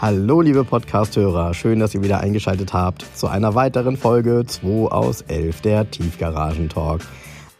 [0.00, 5.22] Hallo liebe Podcast-Hörer, schön, dass ihr wieder eingeschaltet habt zu einer weiteren Folge 2 aus
[5.22, 7.00] 11 der Tiefgaragen-Talk.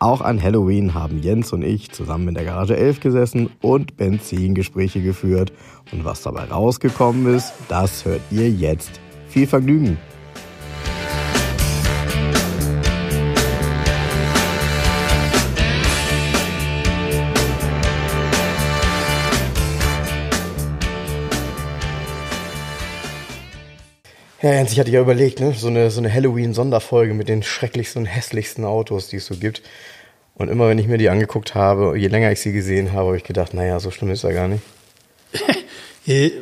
[0.01, 5.01] Auch an Halloween haben Jens und ich zusammen in der Garage 11 gesessen und Benzingespräche
[5.01, 5.53] geführt.
[5.93, 9.01] Und was dabei rausgekommen ist, das hört ihr jetzt.
[9.29, 9.97] Viel Vergnügen!
[24.45, 25.55] Ja, Jens, ich hatte ja überlegt, ne?
[25.57, 29.63] so eine, so eine Halloween-Sonderfolge mit den schrecklichsten und hässlichsten Autos, die es so gibt.
[30.35, 33.17] Und immer wenn ich mir die angeguckt habe, je länger ich sie gesehen habe, habe
[33.17, 34.63] ich gedacht, naja, so schlimm ist er gar nicht.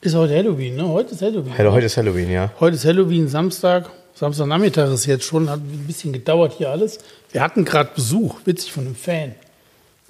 [0.00, 0.88] ist heute Halloween, ne?
[0.88, 1.52] Heute ist Halloween.
[1.58, 2.50] Heute, heute ist Halloween, ja.
[2.58, 3.90] Heute ist Halloween, Samstag.
[4.14, 6.98] Samstagnachmittag ist jetzt schon, hat ein bisschen gedauert hier alles.
[7.30, 9.34] Wir hatten gerade Besuch, witzig, von einem Fan.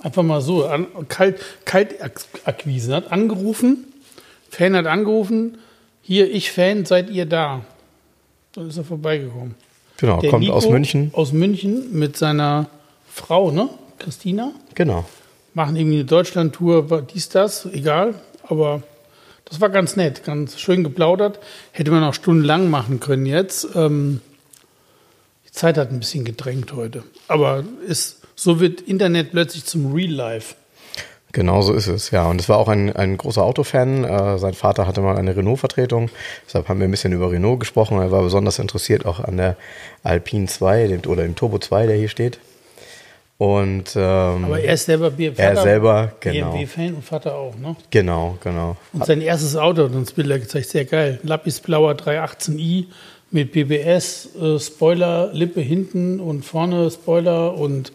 [0.00, 1.96] Einfach mal so, an, kalt, kalt
[2.44, 2.94] Akquise.
[2.94, 3.92] Hat angerufen,
[4.50, 5.58] Fan hat angerufen,
[6.02, 7.64] hier, ich Fan, seid ihr da?
[8.52, 9.54] Dann ist er vorbeigekommen.
[9.98, 11.10] Genau, Der kommt Nico aus München.
[11.14, 12.68] Aus München mit seiner
[13.06, 13.68] Frau, ne?
[13.98, 14.52] Christina.
[14.74, 15.04] Genau.
[15.54, 18.14] Machen irgendwie eine Deutschland-Tour, dies, das, egal.
[18.42, 18.82] Aber
[19.44, 21.38] das war ganz nett, ganz schön geplaudert.
[21.70, 23.68] Hätte man auch stundenlang machen können jetzt.
[23.76, 24.20] Ähm,
[25.46, 27.04] die Zeit hat ein bisschen gedrängt heute.
[27.28, 30.56] Aber ist, so wird Internet plötzlich zum Real Life.
[31.32, 32.26] Genau so ist es, ja.
[32.26, 34.04] Und es war auch ein, ein großer Autofan.
[34.04, 36.10] Äh, sein Vater hatte mal eine Renault-Vertretung.
[36.46, 37.98] Deshalb haben wir ein bisschen über Renault gesprochen.
[37.98, 39.56] Er war besonders interessiert auch an der
[40.02, 42.38] Alpine 2 dem, oder dem Turbo 2, der hier steht.
[43.38, 46.52] Und, ähm, Aber er ist selber BMW, er selber, genau.
[46.52, 47.74] BMW-Fan und Vater auch, ne?
[47.90, 48.76] Genau, genau.
[48.92, 51.18] Und sein erstes Auto hat uns Bilder gezeigt, sehr geil.
[51.24, 52.84] Lapis-blauer 318i
[53.32, 57.92] mit BBS, äh, Spoiler, Lippe hinten und vorne Spoiler und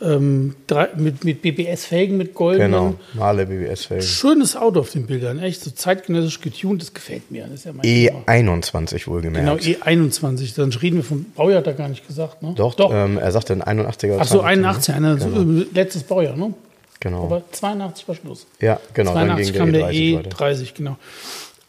[0.00, 2.70] ähm, drei, mit, mit BBS-Felgen, mit goldenen.
[2.70, 4.06] Genau, Male BBS-Felgen.
[4.06, 7.44] Schönes Auto auf den Bildern, echt so zeitgenössisch getuned, das gefällt mir.
[7.44, 8.20] Das ist ja mein Thema.
[8.26, 9.62] E21 wohlgemerkt.
[9.62, 10.54] Genau, E21.
[10.56, 12.52] Dann reden wir vom Baujahr, hat er gar nicht gesagt, ne?
[12.56, 12.92] Doch, Doch.
[12.92, 14.18] Ähm, er sagte ein 81er.
[14.20, 14.44] Ach so, 82er.
[14.44, 15.60] 81, eine, Genau.
[15.60, 16.54] äh, letztes Baujahr, ne?
[17.00, 17.24] Genau.
[17.24, 18.46] Aber 82 war Schluss.
[18.60, 19.14] ja, genau.
[19.14, 20.30] dann 82 ging kam der E30 weiter.
[20.30, 20.96] E30, genau.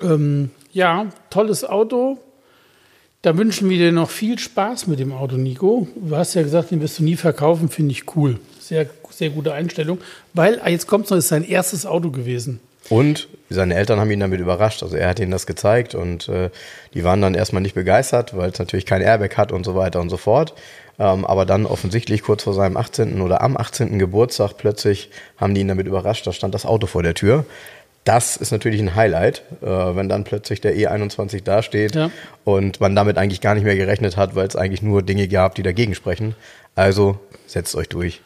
[0.02, 2.18] Ähm, ja, tolles Auto.
[3.22, 5.90] Da wünschen wir dir noch viel Spaß mit dem Auto, Nico.
[5.94, 8.40] Du hast ja gesagt, den wirst du nie verkaufen, finde ich cool.
[8.62, 10.00] Sehr, sehr gute Einstellung.
[10.34, 12.62] Weil, ah, jetzt kommt es noch, ist sein erstes Auto gewesen.
[12.88, 14.84] Und seine Eltern haben ihn damit überrascht.
[14.84, 16.50] Also er hat ihnen das gezeigt und äh,
[16.94, 20.00] die waren dann erstmal nicht begeistert, weil es natürlich kein Airbag hat und so weiter
[20.00, 20.54] und so fort.
[20.98, 23.22] Ähm, aber dann offensichtlich kurz vor seinem 18.
[23.22, 24.00] oder am 18.
[24.00, 27.46] Geburtstag plötzlich haben die ihn damit überrascht, da stand das Auto vor der Tür.
[28.10, 32.10] Das ist natürlich ein Highlight, äh, wenn dann plötzlich der E21 dasteht Ja.
[32.44, 35.54] und man damit eigentlich gar nicht mehr gerechnet hat, weil es eigentlich nur Dinge gab,
[35.54, 36.34] die dagegen sprechen.
[36.74, 38.22] Also setzt euch durch.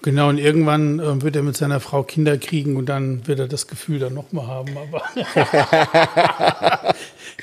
[0.00, 3.46] Genau, und irgendwann äh, wird er mit seiner Frau Kinder kriegen und dann wird er
[3.46, 4.74] das Gefühl dann nochmal haben.
[4.78, 5.02] Aber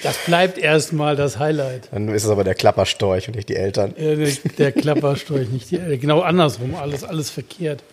[0.02, 1.90] das bleibt erstmal das Highlight.
[1.92, 3.96] Dann ist es aber der Klapperstorch und nicht die Eltern.
[3.98, 7.84] Äh, der, Klapperstorch, nicht die, äh, genau andersrum, alles, alles verkehrt.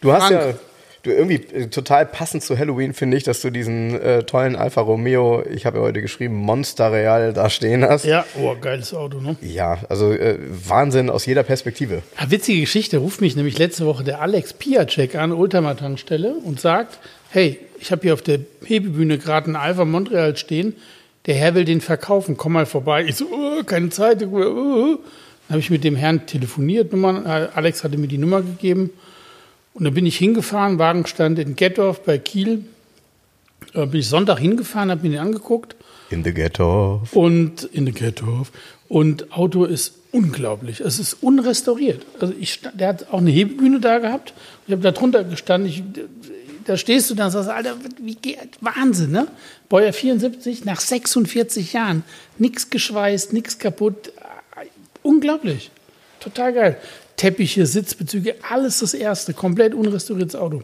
[0.00, 0.32] Du hast Frank.
[0.32, 0.54] ja
[1.06, 4.80] du irgendwie äh, total passend zu Halloween finde ich, dass du diesen äh, tollen Alfa
[4.80, 8.04] Romeo, ich habe ja heute geschrieben, Monster Real da stehen hast.
[8.04, 9.36] Ja, oh, geiles Auto, ne?
[9.40, 12.02] Ja, also äh, Wahnsinn aus jeder Perspektive.
[12.20, 16.98] Ja, witzige Geschichte, ruft mich nämlich letzte Woche der Alex Piacek an, Ultramar-Tankstelle, und sagt,
[17.30, 20.74] hey, ich habe hier auf der Hebebühne gerade einen Alpha Montreal stehen,
[21.26, 23.04] der Herr will den verkaufen, komm mal vorbei.
[23.04, 24.22] Ich so, oh, keine Zeit.
[24.22, 24.98] Oh.
[25.48, 28.90] Dann habe ich mit dem Herrn telefoniert, Nummern, äh, Alex hatte mir die Nummer gegeben.
[29.76, 32.64] Und dann bin ich hingefahren, Wagen stand in Gettorf bei Kiel.
[33.74, 35.76] Äh, bin ich Sonntag hingefahren, habe mir den angeguckt.
[36.08, 37.02] In the Ghetto.
[37.12, 38.52] Und in der Gettorf.
[38.88, 40.80] Und Auto ist unglaublich.
[40.80, 42.06] Es ist unrestauriert.
[42.20, 44.32] Also ich, der hat auch eine Hebebühne da gehabt.
[44.66, 45.68] Ich habe da drunter gestanden.
[45.68, 45.82] Ich,
[46.64, 49.26] da stehst du da und sagst, Alter, wie geht, Wahnsinn, ne?
[49.68, 52.02] Baujahr 74, nach 46 Jahren.
[52.38, 54.10] Nix geschweißt, nix kaputt.
[55.02, 55.70] Unglaublich.
[56.20, 56.80] Total geil.
[57.16, 59.34] Teppiche, Sitzbezüge, alles das erste.
[59.34, 60.62] Komplett unrestauriertes Auto.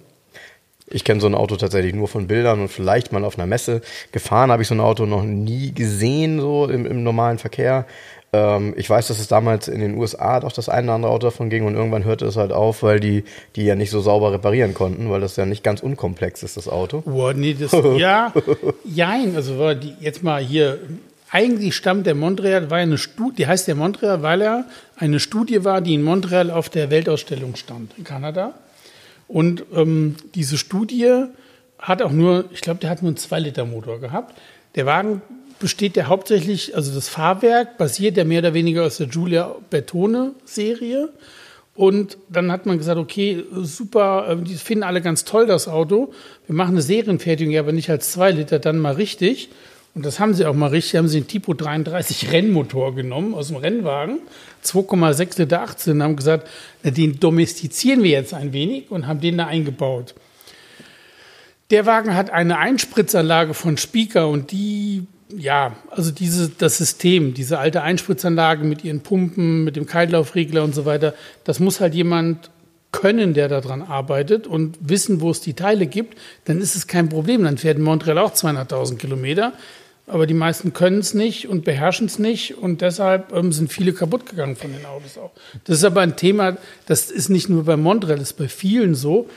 [0.86, 3.80] Ich kenne so ein Auto tatsächlich nur von Bildern und vielleicht mal auf einer Messe.
[4.12, 7.86] Gefahren habe ich so ein Auto noch nie gesehen, so im, im normalen Verkehr.
[8.34, 11.26] Ähm, ich weiß, dass es damals in den USA doch das eine oder andere Auto
[11.26, 13.24] davon ging und irgendwann hörte es halt auf, weil die,
[13.56, 16.68] die ja nicht so sauber reparieren konnten, weil das ja nicht ganz unkomplex ist, das
[16.68, 17.02] Auto.
[17.02, 18.32] Boah, nee, das, ja,
[18.84, 20.78] jein, also war die, jetzt mal hier,
[21.32, 25.64] eigentlich stammt der Montreal, war eine Studie, die heißt der Montreal, weil er eine Studie
[25.64, 28.52] war, die in Montreal auf der Weltausstellung stand, in Kanada.
[29.28, 31.24] Und ähm, diese Studie
[31.78, 34.38] hat auch nur, ich glaube, der hat nur einen 2-Liter-Motor gehabt.
[34.74, 35.22] Der Wagen
[35.58, 41.08] besteht ja hauptsächlich, also das Fahrwerk basiert ja mehr oder weniger aus der Giulia Bertone-Serie.
[41.74, 46.12] Und dann hat man gesagt, okay, super, äh, die finden alle ganz toll, das Auto.
[46.46, 49.48] Wir machen eine Serienfertigung, aber nicht als 2 Liter, dann mal richtig.
[49.94, 50.96] Und das haben sie auch mal richtig.
[50.96, 54.20] Haben sie den Tipo 33 Rennmotor genommen aus dem Rennwagen,
[54.64, 56.48] 2,6 Liter 18, haben gesagt,
[56.82, 60.14] den domestizieren wir jetzt ein wenig und haben den da eingebaut.
[61.70, 65.06] Der Wagen hat eine Einspritzanlage von Speaker und die
[65.36, 70.74] ja, also diese, das System, diese alte Einspritzanlage mit ihren Pumpen, mit dem Kaltlaufregler und
[70.74, 71.14] so weiter,
[71.44, 72.50] das muss halt jemand
[72.92, 77.08] können, der daran arbeitet und wissen, wo es die Teile gibt, dann ist es kein
[77.08, 77.42] Problem.
[77.42, 79.54] Dann fährt Montreal auch 200.000 Kilometer.
[80.06, 83.92] Aber die meisten können es nicht und beherrschen es nicht und deshalb ähm, sind viele
[83.92, 85.30] kaputt gegangen von den Autos auch.
[85.64, 86.56] Das ist aber ein Thema,
[86.86, 89.28] das ist nicht nur bei Montreal, das ist bei vielen so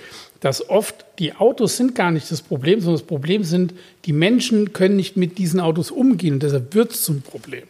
[0.45, 3.73] dass oft die Autos sind gar nicht das Problem, sondern das Problem sind,
[4.05, 7.63] die Menschen können nicht mit diesen Autos umgehen und deshalb wird es zum Problem.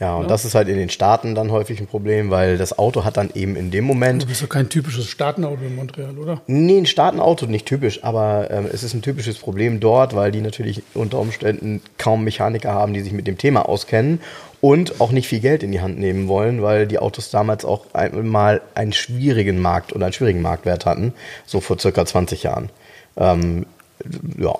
[0.00, 0.28] Ja, und ja.
[0.28, 3.28] das ist halt in den Staaten dann häufig ein Problem, weil das Auto hat dann
[3.34, 4.22] eben in dem Moment.
[4.22, 6.40] Du bist doch kein typisches Staatenauto in Montreal, oder?
[6.46, 10.40] Nee, ein Staatenauto nicht typisch, aber ähm, es ist ein typisches Problem dort, weil die
[10.40, 14.22] natürlich unter Umständen kaum Mechaniker haben, die sich mit dem Thema auskennen
[14.62, 17.92] und auch nicht viel Geld in die Hand nehmen wollen, weil die Autos damals auch
[17.92, 21.12] einmal einen schwierigen Markt oder einen schwierigen Marktwert hatten,
[21.44, 22.70] so vor circa 20 Jahren.
[23.18, 23.66] Ähm,
[24.38, 24.58] ja.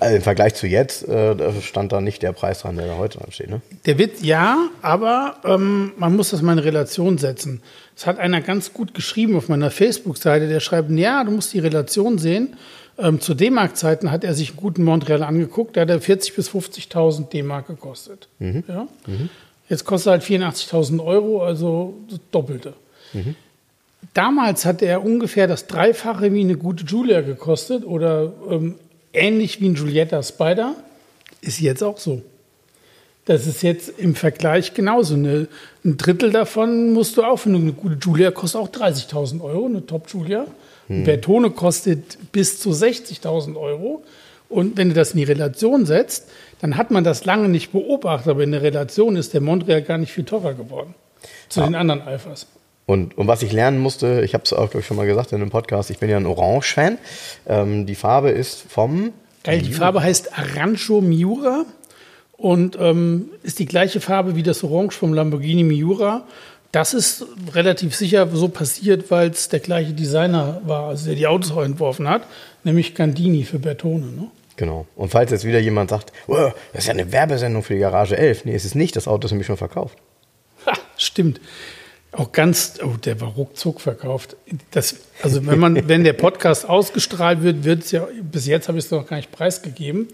[0.00, 3.18] Also Im Vergleich zu jetzt äh, stand da nicht der Preis dran, der da heute
[3.18, 3.50] dran steht.
[3.50, 3.60] Ne?
[3.86, 7.62] Der wird ja, aber ähm, man muss das mal in Relation setzen.
[7.96, 11.58] Es hat einer ganz gut geschrieben auf meiner Facebook-Seite, der schreibt, ja, du musst die
[11.58, 12.56] Relation sehen.
[12.98, 16.50] Ähm, zu D-Mark-Zeiten hat er sich einen guten Montreal angeguckt, da hat er 40.000 bis
[16.50, 18.28] 50.000 D-Mark gekostet.
[18.38, 18.64] Mhm.
[18.68, 18.86] Ja?
[19.06, 19.30] Mhm.
[19.68, 20.22] Jetzt kostet er halt
[20.54, 22.74] 84.000 Euro, also das Doppelte.
[23.12, 23.36] Mhm.
[24.14, 28.74] Damals hat er ungefähr das Dreifache wie eine gute Julia gekostet oder ähm,
[29.12, 30.74] ähnlich wie ein Giulietta Spider.
[31.40, 32.22] Ist jetzt auch so.
[33.24, 35.14] Das ist jetzt im Vergleich genauso.
[35.14, 35.46] Eine,
[35.84, 40.08] ein Drittel davon musst du auch, eine gute Julia kostet auch 30.000 Euro, eine Top
[40.08, 40.46] Julia.
[40.88, 41.04] Hm.
[41.04, 44.02] Bertone kostet bis zu 60.000 Euro.
[44.48, 46.28] Und wenn du das in die Relation setzt,
[46.60, 49.98] dann hat man das lange nicht beobachtet, aber in der Relation ist der Montreal gar
[49.98, 50.94] nicht viel teurer geworden
[51.48, 51.66] zu ja.
[51.66, 52.46] den anderen Alphas.
[52.86, 55.32] Und, und was ich lernen musste, ich habe es auch glaube ich, schon mal gesagt
[55.32, 56.98] in einem Podcast, ich bin ja ein Orange-Fan.
[57.46, 59.12] Ähm, die Farbe ist vom.
[59.44, 61.64] Geil, die Farbe heißt Arancho Miura
[62.36, 66.24] und ähm, ist die gleiche Farbe wie das Orange vom Lamborghini Miura.
[66.72, 71.26] Das ist relativ sicher so passiert, weil es der gleiche Designer war, also der die
[71.26, 72.22] Autos auch entworfen hat,
[72.64, 74.06] nämlich Gandini für Bertone.
[74.06, 74.30] Ne?
[74.56, 74.86] Genau.
[74.96, 78.16] Und falls jetzt wieder jemand sagt, oh, das ist ja eine Werbesendung für die Garage
[78.16, 78.46] 11.
[78.46, 78.96] Nee, ist es nicht.
[78.96, 79.98] Das Auto ist nämlich schon verkauft.
[80.66, 81.40] Ha, stimmt.
[82.12, 84.36] Auch ganz, oh, der war ruckzuck verkauft.
[84.70, 88.78] Das, also wenn man, wenn der Podcast ausgestrahlt wird, wird es ja, bis jetzt habe
[88.78, 90.08] ich es noch gar nicht preisgegeben.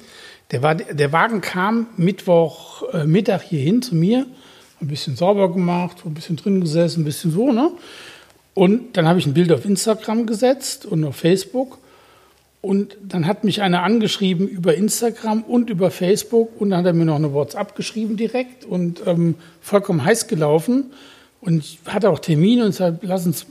[0.52, 4.26] Der, war, der Wagen kam Mittwoch äh, Mittag hier hin zu mir
[4.80, 7.72] ein bisschen sauber gemacht, ein bisschen drin gesessen, ein bisschen so, ne?
[8.54, 11.78] Und dann habe ich ein Bild auf Instagram gesetzt und auf Facebook.
[12.60, 16.60] Und dann hat mich einer angeschrieben über Instagram und über Facebook.
[16.60, 20.86] Und dann hat er mir noch eine WhatsApp geschrieben direkt und ähm, vollkommen heiß gelaufen.
[21.40, 23.46] Und ich hatte auch Termine und sagte, lass uns,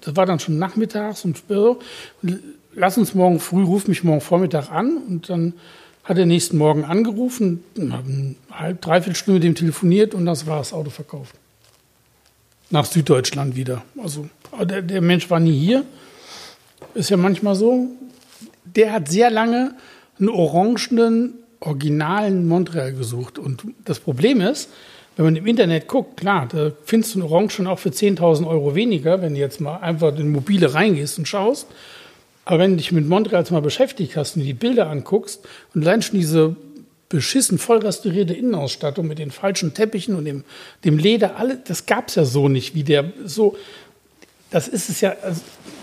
[0.00, 1.42] das war dann schon nachmittags und
[2.74, 4.96] lass uns morgen früh, ruf mich morgen Vormittag an.
[4.98, 5.54] Und dann
[6.04, 10.58] hat er nächsten Morgen angerufen, eine halb, dreiviertel Stunde mit dem telefoniert und das war
[10.58, 11.34] das Auto verkauft.
[12.70, 13.82] Nach Süddeutschland wieder.
[14.02, 14.28] Also
[14.62, 15.84] der, der Mensch war nie hier.
[16.94, 17.88] Ist ja manchmal so.
[18.64, 19.74] Der hat sehr lange
[20.18, 23.38] einen orangenen, originalen Montreal gesucht.
[23.38, 24.70] Und das Problem ist,
[25.18, 28.46] wenn man im Internet guckt, klar, da findest du einen Orange schon auch für 10.000
[28.46, 31.66] Euro weniger, wenn du jetzt mal einfach in Mobile reingehst und schaust.
[32.44, 35.44] Aber wenn du dich mit Montreal mal beschäftigt hast und die Bilder anguckst
[35.74, 36.54] und allein schon diese
[37.08, 40.44] beschissen voll restaurierte Innenausstattung mit den falschen Teppichen und dem,
[40.84, 43.56] dem Leder, alle, das gab es ja so nicht, wie der so.
[44.50, 45.40] Das ist es ja, also,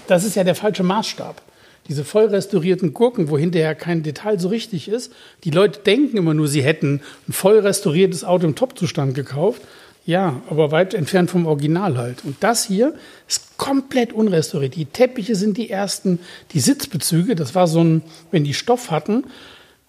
[0.07, 1.41] das ist ja der falsche Maßstab.
[1.87, 5.11] Diese voll restaurierten Gurken, wo hinterher kein Detail so richtig ist.
[5.43, 9.61] Die Leute denken immer nur, sie hätten ein voll restauriertes Auto im Topzustand gekauft.
[10.05, 12.23] Ja, aber weit entfernt vom Original halt.
[12.23, 12.93] Und das hier
[13.27, 14.75] ist komplett unrestauriert.
[14.75, 16.19] Die Teppiche sind die ersten,
[16.51, 19.23] die Sitzbezüge, das war so ein, wenn die Stoff hatten,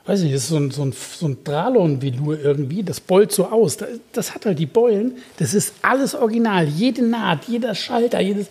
[0.06, 3.46] weiß nicht, das ist so ein, so ein, so ein Dralon-Velour irgendwie, das beult so
[3.46, 3.76] aus.
[4.12, 6.66] Das, hat halt die Beulen, das ist alles original.
[6.66, 8.46] Jede Naht, jeder Schalter, jedes.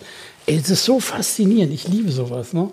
[0.46, 1.74] Das ist so faszinierend.
[1.74, 2.70] Ich liebe sowas, ne?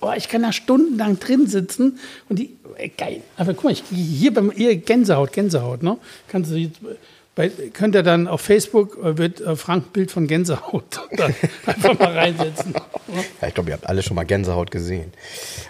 [0.00, 2.56] Oh, ich kann da stundenlang drin sitzen und die,
[2.96, 3.20] geil.
[3.36, 5.98] Aber guck mal, ich, hier beim ihr Gänsehaut, Gänsehaut, ne?
[6.28, 6.70] Kannst du
[7.34, 11.00] bei, könnt ihr dann auf Facebook, äh, wird äh, Frank Bild von Gänsehaut
[11.66, 12.74] einfach mal reinsetzen.
[13.40, 15.12] Ja, ich glaube, ihr habt alle schon mal Gänsehaut gesehen.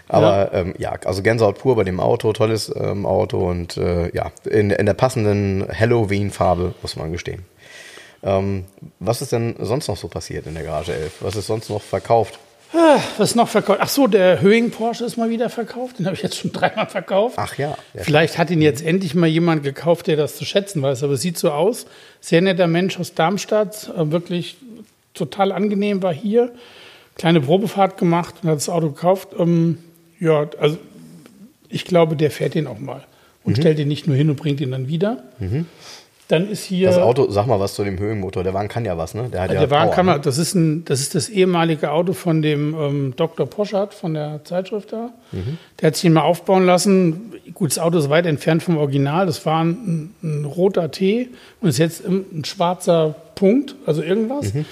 [0.08, 4.10] Aber ja, ähm, ja also Gänsehaut pur bei dem Auto, tolles ähm, Auto und äh,
[4.14, 7.44] ja, in, in der passenden Halloween-Farbe, muss man gestehen.
[8.22, 8.64] Ähm,
[8.98, 11.16] was ist denn sonst noch so passiert in der Garage 11?
[11.20, 12.38] Was ist sonst noch verkauft?
[13.18, 13.80] Was noch verkauft?
[13.82, 15.98] Ach so, der Höing Porsche ist mal wieder verkauft.
[15.98, 17.34] Den habe ich jetzt schon dreimal verkauft.
[17.38, 17.76] Ach ja.
[17.94, 21.02] Vielleicht hat ihn jetzt endlich mal jemand gekauft, der das zu schätzen weiß.
[21.02, 21.86] Aber es sieht so aus.
[22.20, 23.90] Sehr netter Mensch aus Darmstadt.
[23.96, 24.56] äh, Wirklich
[25.14, 26.52] total angenehm war hier.
[27.16, 29.30] Kleine Probefahrt gemacht und hat das Auto gekauft.
[29.38, 29.78] Ähm,
[30.20, 30.78] ja, also
[31.68, 33.04] ich glaube, der fährt den auch mal.
[33.42, 35.24] Und stellt den nicht nur hin und bringt ihn dann wieder.
[36.30, 36.86] Dann ist hier.
[36.86, 38.44] Das Auto, sag mal was zu dem Höhenmotor.
[38.44, 39.28] Der Wagen kann ja was, ne?
[39.32, 40.12] Der hat ja der Wagen Power, kann ne?
[40.12, 43.46] man, das ist, ein, das ist das ehemalige Auto von dem ähm, Dr.
[43.46, 45.10] Poschardt von der Zeitschrift da.
[45.32, 45.58] Mhm.
[45.80, 47.32] Der hat sich ihn mal aufbauen lassen.
[47.52, 49.26] Gut, das Auto ist weit entfernt vom Original.
[49.26, 54.54] Das war ein, ein roter T und ist jetzt ein, schwarzer Punkt, also irgendwas.
[54.54, 54.66] Mhm.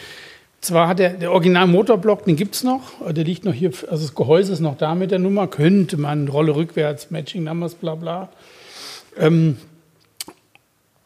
[0.61, 4.15] Zwar hat der, der Original-Motorblock, den gibt es noch, der liegt noch hier, also das
[4.15, 8.29] Gehäuse ist noch da mit der Nummer, könnte man, Rolle rückwärts, Matching Numbers, bla bla.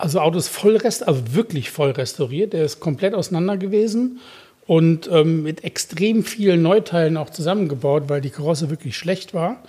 [0.02, 2.54] Also Auto ist voll rest, also wirklich voll restauriert.
[2.54, 4.18] Der ist komplett auseinander gewesen
[4.66, 9.62] und ähm, mit extrem vielen Neuteilen auch zusammengebaut, weil die Karosse wirklich schlecht war.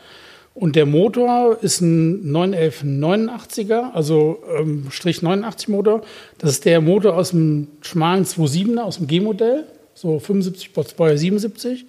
[0.55, 6.01] Und der Motor ist ein 911 89er, also ähm, Strich 89 Motor.
[6.39, 11.85] Das ist der Motor aus dem schmalen 27er, aus dem G-Modell, so 75 Botsbauer 77.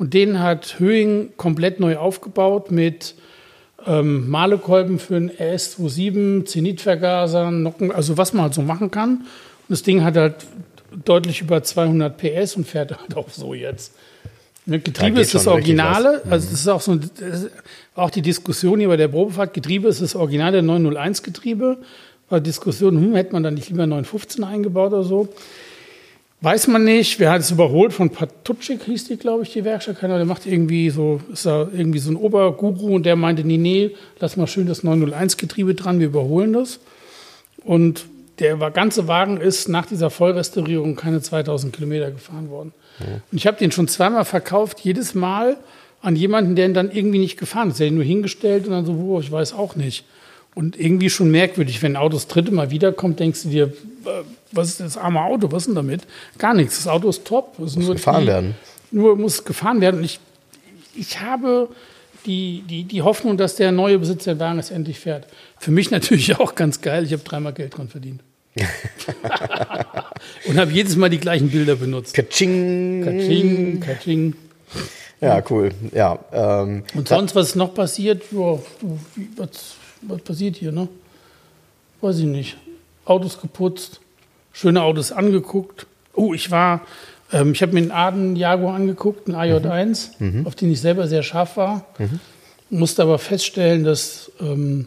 [0.00, 3.14] Und den hat Höing komplett neu aufgebaut mit
[3.86, 9.10] ähm, Malekolben für einen RS27, Zenitvergaser, Nocken, also was man halt so machen kann.
[9.18, 9.26] Und
[9.68, 10.46] das Ding hat halt
[11.04, 13.92] deutlich über 200 PS und fährt halt auch so jetzt.
[14.66, 17.50] Ne, Getriebe geht ist das Originale, also das ist auch so das ist
[17.94, 19.52] auch die Diskussion hier bei der Probefahrt.
[19.52, 21.78] Getriebe ist das Original der 901 Getriebe.
[22.30, 25.28] War Diskussion, hm, hätte man da nicht lieber 915 eingebaut oder so.
[26.44, 27.18] Weiß man nicht.
[27.20, 27.94] Wer hat es überholt?
[27.94, 29.98] Von Patutschik hieß die, glaube ich, die Werkstatt.
[29.98, 33.56] Keiner, der macht irgendwie so, ist da irgendwie so ein Oberguru und der meinte, nee,
[33.56, 36.80] nee, lass mal schön das 901-Getriebe dran, wir überholen das.
[37.64, 38.04] Und
[38.40, 42.74] der ganze Wagen ist nach dieser Vollrestaurierung keine 2000 Kilometer gefahren worden.
[43.32, 45.56] Und ich habe den schon zweimal verkauft, jedes Mal
[46.02, 47.80] an jemanden, der ihn dann irgendwie nicht gefahren ist.
[47.80, 50.04] Der ihn nur hingestellt und dann so, wo, ich weiß auch nicht.
[50.54, 54.22] Und irgendwie schon merkwürdig, wenn ein Auto das dritte Mal wiederkommt, denkst du dir, äh,
[54.52, 56.02] was ist das arme Auto, was ist denn damit?
[56.38, 57.58] Gar nichts, das Auto ist top.
[57.58, 58.54] Es nur gefahren die, werden.
[58.92, 59.98] Nur muss gefahren werden.
[59.98, 60.20] Und ich,
[60.94, 61.68] ich habe
[62.24, 65.26] die, die, die Hoffnung, dass der neue Besitzer den Wagen es endlich fährt.
[65.58, 67.04] Für mich natürlich auch ganz geil.
[67.04, 68.20] Ich habe dreimal Geld dran verdient.
[70.46, 72.14] und habe jedes Mal die gleichen Bilder benutzt.
[72.14, 73.02] Katsching.
[73.04, 74.36] Katsching, Katsching.
[75.20, 75.70] Ja, cool.
[75.92, 78.22] Ja, ähm, Und sonst, was ist noch passiert?
[78.30, 78.58] Ja,
[79.36, 79.74] was,
[80.08, 80.88] was passiert hier, ne?
[82.00, 82.56] Weiß ich nicht.
[83.04, 84.00] Autos geputzt,
[84.52, 85.86] schöne Autos angeguckt.
[86.14, 86.82] Oh, ich war,
[87.32, 91.22] ähm, ich habe mir einen Aden Jaguar angeguckt, einen AJ1, auf den ich selber sehr
[91.22, 91.86] scharf war.
[92.70, 94.86] Musste aber feststellen, dass, ähm,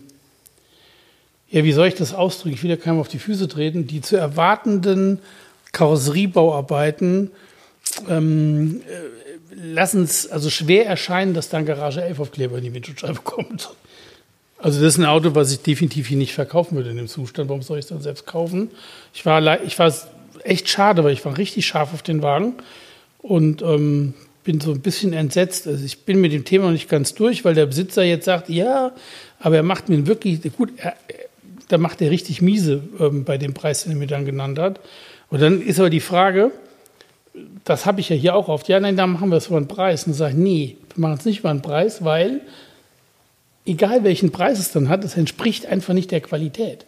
[1.50, 2.56] ja, wie soll ich das ausdrücken?
[2.56, 3.88] Ich will ja keinem auf die Füße treten.
[3.88, 5.20] Die zu erwartenden
[5.72, 7.32] Karosseriebauarbeiten
[8.10, 8.82] ähm,
[9.56, 13.70] lassen es also schwer erscheinen, dass dann Garage 11 Aufkleber in die Windschutzscheibe kommt.
[14.60, 17.50] Also das ist ein Auto, was ich definitiv hier nicht verkaufen würde in dem Zustand.
[17.50, 18.72] Warum soll ich es dann selbst kaufen?
[19.14, 19.94] Ich war, ich war
[20.44, 22.56] echt schade, weil ich war richtig scharf auf den Wagen
[23.20, 25.68] und ähm, bin so ein bisschen entsetzt.
[25.68, 28.50] Also ich bin mit dem Thema noch nicht ganz durch, weil der Besitzer jetzt sagt,
[28.50, 28.94] ja,
[29.40, 30.96] aber er macht mir wirklich, gut, er,
[31.68, 34.80] da macht er richtig miese ähm, bei dem Preis, den er mir dann genannt hat.
[35.30, 36.52] Und dann ist aber die Frage,
[37.66, 38.68] das habe ich ja hier auch oft.
[38.70, 40.08] Ja, nein, da machen wir es über einen Preis.
[40.08, 42.42] Und sage, nee, wir machen es nicht über einen Preis, weil
[43.68, 46.86] egal welchen Preis es dann hat, es entspricht einfach nicht der Qualität.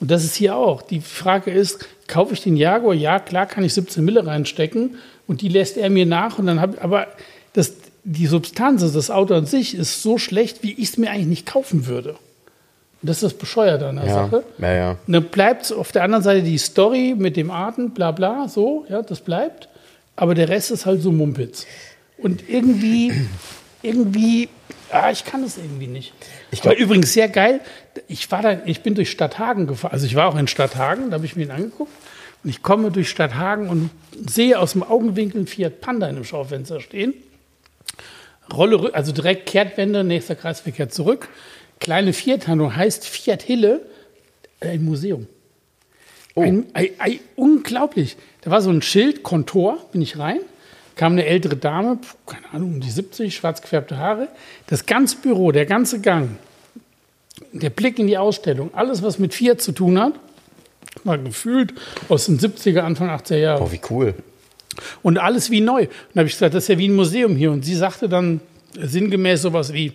[0.00, 0.82] Und das ist hier auch.
[0.82, 2.94] Die Frage ist, kaufe ich den Jaguar?
[2.94, 4.96] Ja, klar kann ich 17 Mille reinstecken
[5.28, 7.06] und die lässt er mir nach und dann habe aber
[7.52, 11.10] das, die Substanz, also das Auto an sich ist so schlecht, wie ich es mir
[11.10, 12.16] eigentlich nicht kaufen würde.
[13.02, 14.44] Und das ist das Bescheuerte an der ja, Sache.
[14.58, 14.90] ja, ja.
[15.06, 18.84] Und dann bleibt auf der anderen Seite die Story mit dem Arten, bla bla, so,
[18.88, 19.68] ja, das bleibt.
[20.16, 21.66] Aber der Rest ist halt so Mumpitz.
[22.18, 23.12] Und irgendwie,
[23.82, 24.48] irgendwie,
[24.90, 26.12] ah, ich kann es irgendwie nicht.
[26.50, 27.60] Ich glaub- Aber übrigens sehr geil,
[28.08, 31.16] ich war da, ich bin durch Stadthagen gefahren, also ich war auch in Stadthagen, da
[31.16, 31.92] habe ich mir ihn angeguckt.
[32.44, 33.90] Und ich komme durch Stadthagen und
[34.26, 37.14] sehe aus dem Augenwinkel einen Fiat Panda in dem Schaufenster stehen.
[38.52, 41.28] Rolle, also direkt Kehrtwende, nächster Kreisverkehr zurück.
[41.78, 43.82] Kleine Vierthandlung heißt Fiat Hille,
[44.60, 45.28] äh, ein Museum.
[46.34, 48.16] Ein, ein, ein, unglaublich.
[48.40, 50.40] Da war so ein Schild, Kontor, bin ich rein,
[51.02, 54.28] kam eine ältere Dame, keine Ahnung, um die 70, schwarz gefärbte Haare.
[54.68, 56.36] Das ganze Büro, der ganze Gang,
[57.50, 60.12] der Blick in die Ausstellung, alles, was mit Fiat zu tun hat,
[61.02, 61.74] war gefühlt
[62.08, 63.64] aus den 70er, Anfang 80er Jahre.
[63.64, 64.14] Oh, wie cool.
[65.02, 65.80] Und alles wie neu.
[65.80, 67.50] Und da habe ich gesagt, das ist ja wie ein Museum hier.
[67.50, 68.40] Und sie sagte dann
[68.80, 69.94] sinngemäß sowas wie,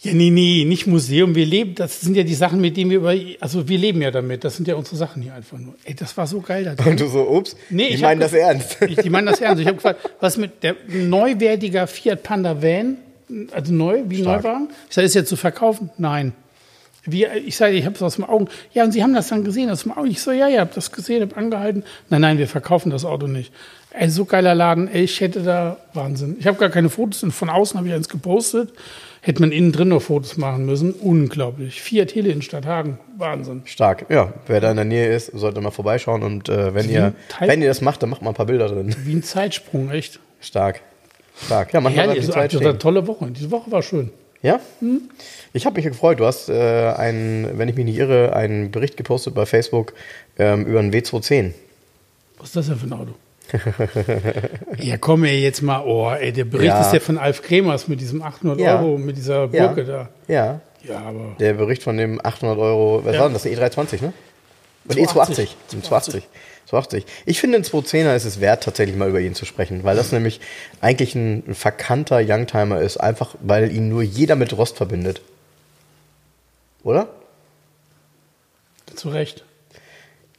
[0.00, 1.34] Ja, nee, nee, nicht Museum.
[1.34, 4.12] Wir leben, das sind ja die Sachen, mit denen wir über, also wir leben ja
[4.12, 4.44] damit.
[4.44, 5.74] Das sind ja unsere Sachen hier einfach nur.
[5.84, 6.62] Ey, das war so geil.
[6.62, 6.92] Da drin.
[6.92, 8.78] Und du so, ups, Nee, die ich meinen das ernst.
[8.88, 9.60] Ich, die meinen das ernst.
[9.60, 12.98] Ich habe gefragt, was mit der neuwertiger Fiat Panda Van,
[13.50, 14.44] also neu, wie Stark.
[14.44, 14.68] Neuwagen?
[14.88, 15.90] Ich sage, ist jetzt zu verkaufen?
[15.98, 16.32] Nein.
[17.04, 18.46] Wie, ich sage, ich habe es aus dem Augen.
[18.74, 20.08] Ja, und Sie haben das dann gesehen aus dem Augen.
[20.08, 21.82] Ich so, ja, ja, habe das gesehen, habe angehalten.
[22.08, 23.52] Nein, nein, wir verkaufen das Auto nicht.
[23.90, 24.86] Ey, so geiler Laden.
[24.86, 26.36] Ey, ich hätte da Wahnsinn.
[26.38, 28.72] Ich habe gar keine Fotos und von außen habe ich eins gepostet.
[29.20, 30.92] Hätte man innen drin noch Fotos machen müssen.
[30.92, 31.82] Unglaublich.
[31.82, 32.98] Fiat Tele in Stadthagen.
[33.16, 33.62] Wahnsinn.
[33.64, 34.06] Stark.
[34.08, 36.22] Ja, wer da in der Nähe ist, sollte mal vorbeischauen.
[36.22, 38.68] Und äh, wenn, ihr, Teil- wenn ihr das macht, dann macht mal ein paar Bilder
[38.68, 38.94] drin.
[39.04, 40.20] Wie ein Zeitsprung, echt.
[40.40, 40.80] Stark.
[41.44, 41.72] Stark.
[41.72, 42.26] Ja, manchmal Herrlich.
[42.26, 42.78] die Zeit das war eine stehen.
[42.80, 43.26] tolle Woche.
[43.30, 44.10] Diese Woche war schön.
[44.40, 44.60] Ja?
[45.52, 46.20] Ich habe mich gefreut.
[46.20, 49.94] Du hast, äh, einen, wenn ich mich nicht irre, einen Bericht gepostet bei Facebook
[50.38, 51.52] ähm, über einen W210.
[52.38, 53.12] Was ist das denn für ein Auto?
[54.78, 56.80] ja, komm ey, jetzt mal, oh, ey, der Bericht Ja.
[56.80, 58.78] ist ja von Alf Kremers mit diesem 800 Ja.
[58.80, 59.66] Euro, mit dieser Ja.
[59.66, 60.08] Burke da.
[60.28, 60.60] Ja.
[60.84, 63.20] Ja, aber Der Bericht von dem 800 Euro, was Ja.
[63.20, 63.42] war denn das?
[63.42, 64.12] Der E320, ne?
[64.86, 65.50] Und 280.
[65.50, 65.54] E280.
[65.68, 66.28] Zum 280.
[66.66, 67.06] 280.
[67.26, 70.12] Ich finde, ein 210er ist es wert, tatsächlich mal über ihn zu sprechen, weil das
[70.12, 70.40] nämlich
[70.80, 75.20] eigentlich ein ein verkannter Youngtimer ist, einfach weil ihn nur jeder mit Rost verbindet.
[76.84, 77.08] Oder?
[78.94, 79.44] zu Recht.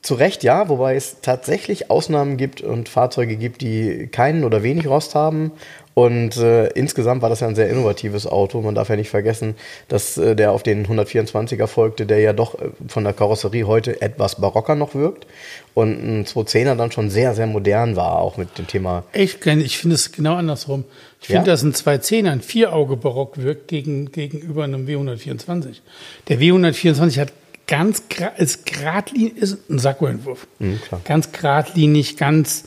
[0.02, 4.88] Zu Recht ja, wobei es tatsächlich Ausnahmen gibt und Fahrzeuge gibt, die keinen oder wenig
[4.88, 5.52] Rost haben.
[5.94, 8.62] Und äh, insgesamt war das ja ein sehr innovatives Auto.
[8.62, 9.56] Man darf ja nicht vergessen,
[9.90, 14.02] dass äh, der auf den 124er folgte, der ja doch äh, von der Karosserie heute
[14.02, 15.28] etwas barocker noch wirkt.
[15.74, 19.04] Und ein 210er dann schon sehr, sehr modern war, auch mit dem Thema.
[19.12, 19.62] Echt, geil.
[19.62, 20.86] ich finde es genau andersrum.
[21.20, 21.54] Ich finde, Ja?
[21.54, 25.82] dass ein 210er ein Vierauge-Barock wirkt gegen, gegenüber einem W124.
[26.30, 27.34] Der W124 hat
[27.70, 28.04] ganz,
[28.38, 30.48] ist geradlinig, ist ein Sakkoentwurf.
[30.60, 30.80] Mhm.
[31.06, 32.66] Ganz geradlinig, ganz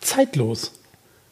[0.00, 0.72] zeitlos.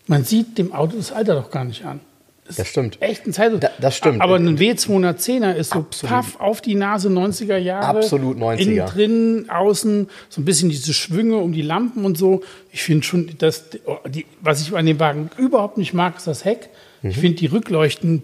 [0.06, 2.00] Man sieht dem Auto das Alter doch gar nicht an.
[2.46, 2.96] Es Das stimmt.
[2.96, 3.60] ist Echt ein zeitlos.
[3.60, 4.20] Da- das stimmt.
[4.20, 6.14] Aber ein W210er ist so Absolut.
[6.14, 7.86] paff auf die Nase 90er Jahre.
[7.98, 8.58] Absolut 90er.
[8.60, 12.42] Innen drin, außen, so ein bisschen diese Schwünge um die Lampen und so.
[12.70, 13.64] Ich finde schon, dass
[14.08, 16.68] die, was ich an dem Wagen überhaupt nicht mag, ist das Heck.
[17.00, 17.10] Mhm.
[17.10, 18.22] Ich finde die Rückleuchten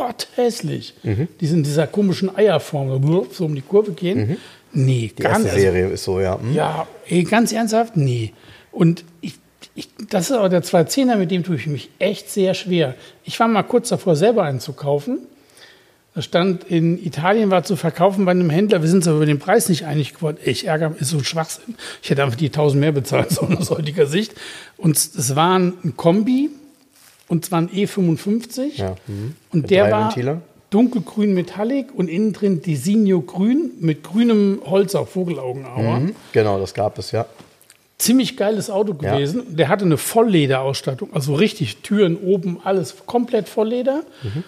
[0.00, 0.94] potthässlich.
[1.02, 4.38] Die sind in dieser komischen Eierform, so um die Kurve gehen.
[4.72, 5.16] Nee, Mhm.
[5.16, 5.48] Die gar erste.
[5.48, 6.38] Also, Serie ist so, ja.
[6.40, 6.54] Hm?
[6.54, 7.96] ja, ey, ganz ernsthaft?
[7.96, 8.32] Nee.
[8.70, 9.34] Und ich,
[9.74, 12.94] ich, das ist aber der 210er, mit dem tue ich mich echt sehr schwer.
[13.24, 15.18] Ich war mal kurz davor, selber einen zu kaufen.
[16.14, 18.80] Da stand in Italien, war zu verkaufen bei einem Händler.
[18.80, 20.38] Wir sind uns aber über den Preis nicht einig geworden.
[20.44, 21.74] Ich ärgere mich, ist so ein Schwachsinn.
[22.02, 24.34] Ich hätte einfach die 1000 mehr bezahlt, so aus heutiger Sicht.
[24.76, 26.50] Und es war ein Kombi
[27.30, 28.76] und zwar ein E55.
[28.76, 29.34] Ja, mhm.
[29.52, 30.42] Und Mit der war Ventiler.
[30.70, 36.00] dunkelgrün Metallic und innen drin Designo grün mit grünem Holz auf Vogelaugenauer.
[36.00, 36.14] Mhm.
[36.32, 37.24] Genau, das gab es, ja.
[37.98, 39.14] Ziemlich geiles Auto Ja.
[39.14, 39.56] gewesen.
[39.56, 44.02] Der hatte eine Volllederausstattung, also richtig Türen oben, alles komplett Vollleder.
[44.22, 44.44] Mhm.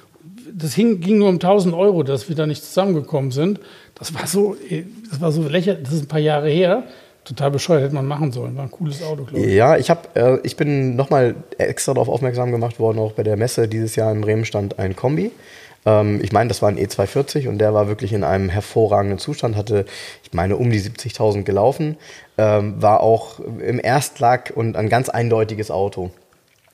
[0.55, 3.61] Das hing, ging nur um 1000 Euro, dass wir da nicht zusammengekommen sind.
[3.95, 6.85] Das war so, eh, das war so lächerlich, das ist ein paar Jahre her.
[7.25, 8.57] Total bescheuert, hätte man machen sollen.
[8.57, 9.55] War ein cooles Auto, glaube ich.
[9.55, 13.37] Ja, ich, hab, äh, ich bin nochmal extra darauf aufmerksam gemacht worden, auch bei der
[13.37, 15.31] Messe dieses Jahr in Bremen stand ein Kombi.
[15.87, 19.57] Ähm, ich meine, das war ein E240 und der war wirklich in einem hervorragenden Zustand,
[19.57, 19.85] hatte,
[20.25, 21.97] ich meine, um die 70.000 gelaufen,
[22.39, 26.11] ähm, war auch im Erstlack und ein ganz eindeutiges Auto.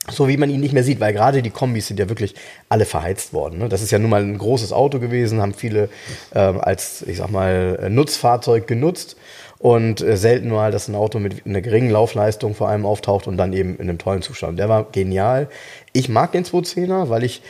[0.09, 2.33] So wie man ihn nicht mehr sieht, weil gerade die Kombis sind ja wirklich
[2.67, 3.59] alle verheizt worden.
[3.59, 3.69] Ne?
[3.69, 5.89] Das ist ja nun mal ein großes Auto gewesen, haben viele
[6.33, 9.17] ähm, als, ich sag mal, Nutzfahrzeug genutzt
[9.59, 13.37] und äh, selten mal, dass ein Auto mit einer geringen Laufleistung vor allem auftaucht und
[13.37, 14.57] dann eben in einem tollen Zustand.
[14.57, 15.49] Der war genial.
[15.93, 17.41] Ich mag den 210er, weil ich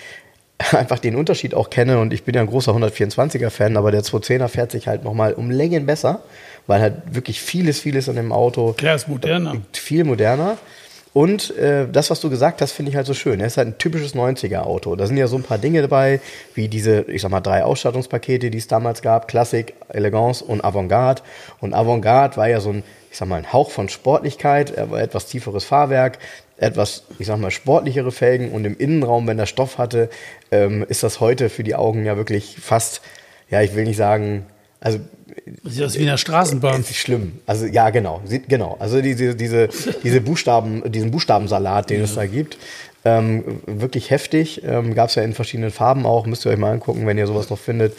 [0.71, 4.01] einfach den Unterschied auch kenne und ich bin ja ein großer 124er Fan, aber der
[4.01, 6.23] 210er fährt sich halt nochmal um Längen besser,
[6.67, 9.57] weil halt wirklich vieles, vieles an dem Auto Klar, ist moderner.
[9.71, 10.57] viel moderner.
[11.13, 13.39] Und äh, das, was du gesagt hast, finde ich halt so schön.
[13.39, 14.95] Er ist halt ein typisches 90er-Auto.
[14.95, 16.21] Da sind ja so ein paar Dinge dabei,
[16.53, 21.23] wie diese, ich sag mal, drei Ausstattungspakete, die es damals gab: Klassik, Elegance und Avantgarde.
[21.61, 25.25] Und Avantgarde war ja so ein, ich sag mal, ein Hauch von Sportlichkeit, war etwas
[25.25, 26.19] tieferes Fahrwerk,
[26.57, 30.09] etwas, ich sag mal, sportlichere Felgen und im Innenraum, wenn er Stoff hatte,
[30.51, 33.01] ähm, ist das heute für die Augen ja wirklich fast,
[33.49, 34.45] ja, ich will nicht sagen,
[34.79, 34.99] also
[35.63, 36.81] Sieht aus wie in der Straßenbahn.
[36.81, 37.39] ist schlimm.
[37.45, 38.75] Also ja, genau, sieht genau.
[38.79, 39.69] Also diese diese
[40.03, 42.57] diese Buchstaben, diesen Buchstabensalat, den es da gibt,
[43.05, 44.61] ähm, wirklich heftig.
[44.63, 46.25] Ähm, Gab es ja in verschiedenen Farben auch.
[46.25, 47.95] Müsst ihr euch mal angucken, wenn ihr sowas noch findet.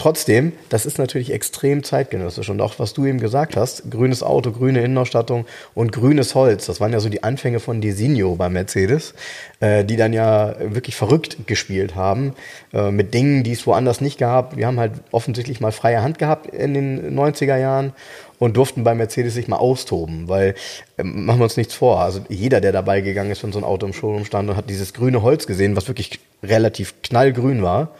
[0.00, 4.50] Trotzdem, das ist natürlich extrem zeitgenössisch und auch was du eben gesagt hast, grünes Auto,
[4.50, 9.12] grüne Innenausstattung und grünes Holz, das waren ja so die Anfänge von Designo bei Mercedes,
[9.60, 12.32] äh, die dann ja wirklich verrückt gespielt haben
[12.72, 14.56] äh, mit Dingen, die es woanders nicht gab.
[14.56, 17.92] Wir haben halt offensichtlich mal freie Hand gehabt in den 90er Jahren
[18.38, 20.54] und durften bei Mercedes sich mal austoben, weil
[20.96, 22.00] ähm, machen wir uns nichts vor.
[22.00, 24.70] Also jeder, der dabei gegangen ist, wenn so ein Auto im Showroom stand und hat
[24.70, 27.90] dieses grüne Holz gesehen, was wirklich relativ knallgrün war,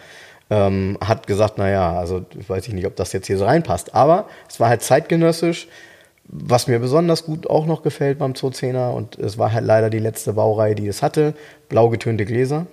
[0.51, 3.95] ähm, hat gesagt, naja, also weiß ich nicht, ob das jetzt hier so reinpasst.
[3.95, 5.69] Aber es war halt zeitgenössisch.
[6.33, 9.99] Was mir besonders gut auch noch gefällt beim 210er und es war halt leider die
[9.99, 11.35] letzte Baureihe, die es hatte,
[11.69, 12.67] blau getönte Gläser,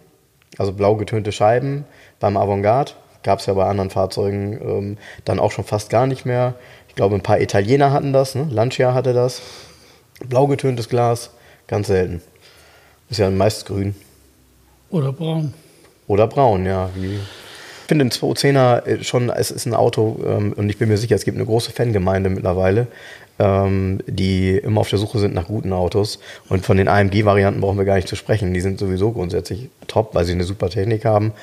[0.59, 1.85] also blau getönte Scheiben
[2.19, 2.91] beim Avantgarde.
[3.23, 6.53] Gab es ja bei anderen Fahrzeugen ähm, dann auch schon fast gar nicht mehr.
[6.87, 8.47] Ich glaube, ein paar Italiener hatten das, ne?
[8.51, 9.41] Lancia hatte das.
[10.29, 11.31] Blau getöntes Glas,
[11.65, 12.21] ganz selten.
[13.09, 13.95] Ist ja meist grün.
[14.91, 15.53] Oder braun.
[16.07, 16.91] Oder braun, ja.
[16.95, 17.19] Wie
[17.87, 21.25] finde den 210er schon, es ist ein Auto ähm, und ich bin mir sicher, es
[21.25, 22.87] gibt eine große Fangemeinde mittlerweile,
[23.39, 26.19] ähm, die immer auf der Suche sind nach guten Autos.
[26.49, 28.53] Und von den AMG-Varianten brauchen wir gar nicht zu sprechen.
[28.53, 31.33] Die sind sowieso grundsätzlich top, weil sie eine super Technik haben.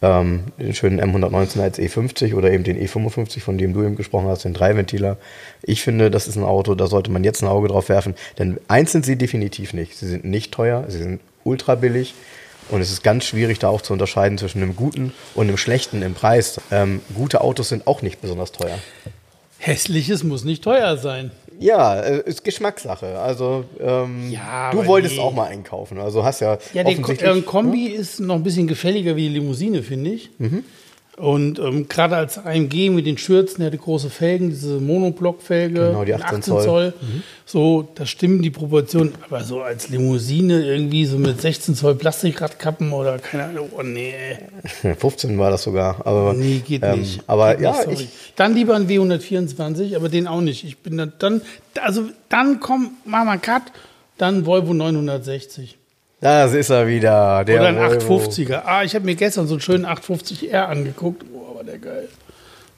[0.00, 4.26] Ähm, den schönen M119 als E50 oder eben den E55, von dem du eben gesprochen
[4.26, 5.16] hast, den Dreiventiler.
[5.62, 8.14] Ich finde, das ist ein Auto, da sollte man jetzt ein Auge drauf werfen.
[8.38, 9.96] Denn eins sind sie definitiv nicht.
[9.96, 12.14] Sie sind nicht teuer, sie sind ultra billig.
[12.68, 16.02] Und es ist ganz schwierig, da auch zu unterscheiden zwischen einem guten und einem schlechten
[16.02, 16.60] im Preis.
[16.70, 18.78] Ähm, gute Autos sind auch nicht besonders teuer.
[19.58, 21.30] Hässliches muss nicht teuer sein.
[21.58, 23.18] Ja, äh, ist Geschmackssache.
[23.20, 25.20] Also ähm, Ja, du wolltest nee.
[25.20, 25.98] auch mal einkaufen.
[25.98, 29.82] Also hast ja, Ja, der äh, Kombi ist noch ein bisschen gefälliger wie die Limousine,
[29.82, 30.30] finde ich.
[30.38, 30.64] Mhm.
[31.18, 36.04] Und ähm, gerade als AMG mit den Schürzen, der hatte große Felgen, diese Monoblockfelge, Genau,
[36.06, 36.94] die 18 Zoll.
[36.98, 37.22] Mhm.
[37.44, 39.12] So, da stimmen die Proportionen.
[39.28, 44.14] Aber so als Limousine irgendwie so mit 16 Zoll Plastikradkappen oder keine Ahnung, oh nee,
[44.98, 46.06] 15 war das sogar.
[46.06, 47.20] Aber, nee, geht ähm, nicht.
[47.26, 50.64] Aber geht ja, nicht, ich, Dann lieber ein W124, aber den auch nicht.
[50.64, 51.42] Ich bin dann, dann
[51.82, 53.64] also dann komm, mach mal einen Cut,
[54.16, 55.76] dann Volvo 960.
[56.22, 57.44] das ist er wieder.
[57.44, 58.18] Der Oder ein Volvo.
[58.18, 58.62] 850er.
[58.64, 61.24] Ah, ich habe mir gestern so einen schönen 850R angeguckt.
[61.34, 62.08] Oh, war der geil.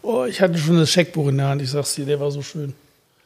[0.03, 1.63] Oh, ich hatte schon das Scheckbuch in der Hand.
[1.63, 2.75] Ich sag's dir, der war so schön.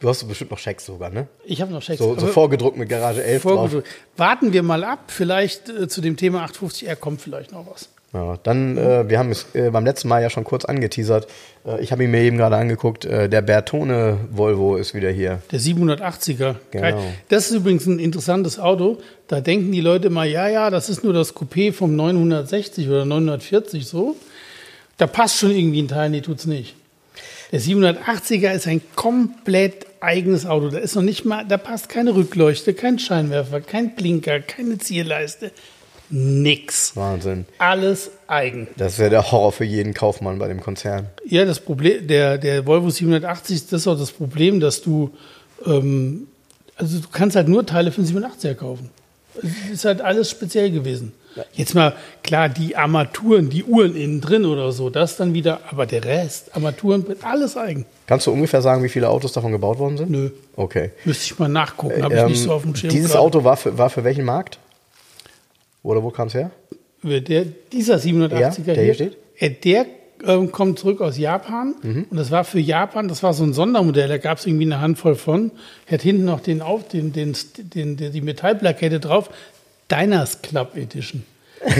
[0.01, 1.27] Du hast bestimmt noch Schecks sogar, ne?
[1.45, 1.99] Ich habe noch Schecks.
[1.99, 3.53] So, so vorgedruckt mit Garage 11 drauf.
[3.53, 3.89] vorgedrückt.
[4.17, 5.05] Warten wir mal ab.
[5.09, 7.89] Vielleicht äh, zu dem Thema 850R kommt vielleicht noch was.
[8.15, 11.29] Ja, dann, äh, wir haben es äh, beim letzten Mal ja schon kurz angeteasert.
[11.67, 13.05] Äh, ich habe ihn mir eben gerade angeguckt.
[13.05, 15.43] Äh, der Bertone Volvo ist wieder hier.
[15.53, 16.55] Der 780er.
[16.71, 17.05] Genau.
[17.29, 18.99] Das ist übrigens ein interessantes Auto.
[19.27, 23.05] Da denken die Leute mal, ja, ja, das ist nur das Coupé vom 960 oder
[23.05, 24.17] 940 so.
[24.97, 26.77] Da passt schon irgendwie ein Teil, nee, tut's nicht.
[27.53, 30.69] Der 780er ist ein komplett eigenes Auto.
[30.71, 35.53] Da ist noch nicht mal, da passt keine Rückleuchte, kein Scheinwerfer, kein Blinker, keine Zierleiste.
[36.11, 36.97] Nix.
[36.97, 37.45] Wahnsinn.
[37.59, 38.69] Alles eigen.
[38.77, 41.07] Das wäre der Horror für jeden Kaufmann bei dem Konzern.
[41.27, 45.11] Ja, das Problem, der, der Volvo 780, das ist auch das Problem, dass du,
[45.67, 46.29] ähm,
[46.77, 48.91] also du kannst halt nur Teile für den 87er kaufen.
[49.43, 51.13] Es ist halt alles speziell gewesen.
[51.53, 51.93] Jetzt mal,
[52.25, 56.57] klar, die Armaturen, die Uhren innen drin oder so, das dann wieder, aber der Rest,
[56.57, 57.87] Armaturen, alles eigen.
[58.09, 60.11] Kannst du ungefähr sagen, wie viele Autos davon gebaut worden sind?
[60.11, 60.91] Nö, Okay.
[61.05, 62.91] müsste ich mal nachgucken, habe ich Ähm, nicht so auf dem Schirm.
[62.91, 63.21] dieses gerade.
[63.23, 64.59] Auto war für, war für welchen Markt?
[65.89, 66.51] Oder wo kam es her?
[67.03, 69.17] Der, dieser 780er Ja, der hier steht?
[69.39, 69.87] äh, der
[70.27, 72.07] ähm, kommt zurück aus Japan Mhm.
[72.11, 74.81] und das war für Japan, das war so ein Sondermodell, da gab es irgendwie eine
[74.81, 75.53] Handvoll von.
[75.87, 79.31] Er hat hinten noch den, auf, den, den, den, den, die Metallplakette drauf.
[79.91, 81.23] Diners Club Edition.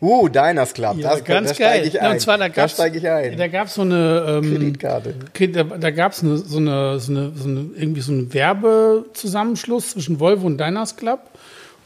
[0.00, 0.96] Uh, Diners Club.
[0.98, 1.84] Ja, das, ganz da geil.
[1.86, 2.12] ich ein.
[2.12, 3.36] und zwar, da da steige ich ein.
[3.36, 5.14] Da gab es so eine ähm, Kreditkarte.
[5.34, 8.32] Kred- Da, da gab es eine, so, eine, so, eine, so eine, irgendwie so einen
[8.32, 11.20] Werbezusammenschluss zwischen Volvo und Diners Club.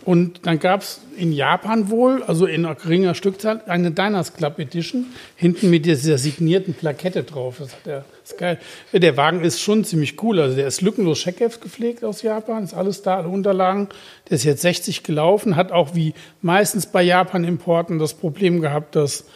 [0.04, 5.06] Und dann gab es in Japan wohl, also in geringer Stückzahl, eine Diners Club Edition,
[5.36, 7.56] hinten mit dieser signierten Plakette drauf.
[7.58, 8.58] Das, hat der, das ist geil.
[8.92, 10.40] Der Wagen ist schon ziemlich cool.
[10.40, 13.88] Also der ist lückenlos Scheckheft gepflegt aus Japan, ist alles da, alle Unterlagen.
[14.28, 19.26] Der ist jetzt 60 gelaufen, hat auch wie meistens bei Japan-Importen das Problem gehabt, dass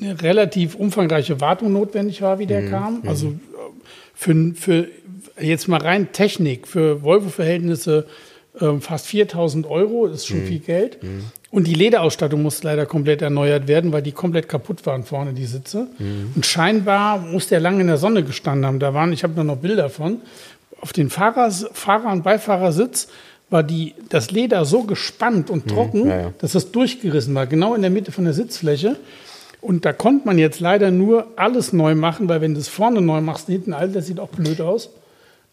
[0.00, 3.02] eine relativ umfangreiche Wartung notwendig war, wie der kam.
[3.06, 3.32] Also äh,
[4.14, 4.88] für, für
[5.40, 8.06] jetzt mal rein Technik, für Volvo-Verhältnisse
[8.80, 10.98] fast 4000 Euro, das ist schon viel Geld.
[11.50, 15.46] Und die Lederausstattung muss leider komplett erneuert werden, weil die komplett kaputt waren vorne, die
[15.46, 15.88] Sitze.
[16.34, 18.78] Und scheinbar muss der lange in der Sonne gestanden haben.
[18.78, 20.18] Da waren, ich habe noch Bilder von,
[20.80, 23.08] auf den Fahrer, Fahrer- und Beifahrersitz
[23.50, 26.32] war die, das Leder so gespannt und trocken, ja, ja.
[26.38, 28.96] dass das durchgerissen war, genau in der Mitte von der Sitzfläche.
[29.60, 33.02] Und da konnte man jetzt leider nur alles neu machen, weil wenn du es vorne
[33.02, 34.90] neu machst, hinten alt, das sieht auch blöd aus.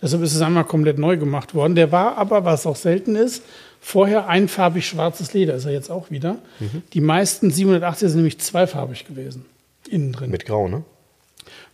[0.01, 1.75] Deshalb ist es einmal komplett neu gemacht worden.
[1.75, 3.43] Der war aber, was auch selten ist,
[3.79, 6.37] vorher einfarbig schwarzes Leder, ist er jetzt auch wieder.
[6.59, 6.83] Mhm.
[6.93, 9.45] Die meisten 780er sind nämlich zweifarbig gewesen,
[9.89, 10.29] innen drin.
[10.29, 10.83] Mit Grau, ne?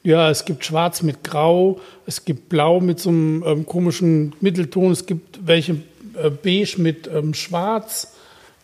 [0.04, 4.92] Ja, es gibt Schwarz mit Grau, es gibt Blau mit so einem ähm, komischen Mittelton,
[4.92, 5.78] es gibt welche
[6.22, 8.14] äh, Beige mit ähm, Schwarz.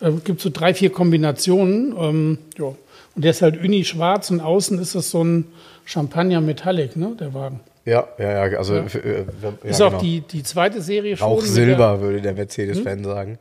[0.00, 1.94] Ähm, Es gibt so drei, vier Kombinationen.
[1.98, 2.74] Ähm, ja.
[3.14, 5.46] Und der ist halt Uni-Schwarz und außen ist das so ein
[5.84, 7.60] Champagner Metallic, ne, der Wagen.
[7.90, 8.58] Ja, ja, ja.
[8.58, 8.86] Also, Ja.
[8.86, 9.96] für, äh, ja, ist genau.
[9.96, 11.26] auch die, die zweite Serie schon.
[11.26, 13.38] Rauch mit der- Silber, würde der Mercedes-Fan sagen.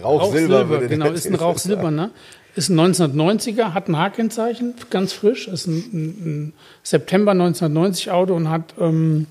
[0.00, 2.10] Rauchsilber, würde genau, der ist ein Rauchsilber, ne?
[2.54, 8.34] Ist ein 1990er, hat ein H-Kennzeichen, ganz frisch, ist ein, ein, ein September 1990 Auto
[8.34, 9.26] und hat, ähm,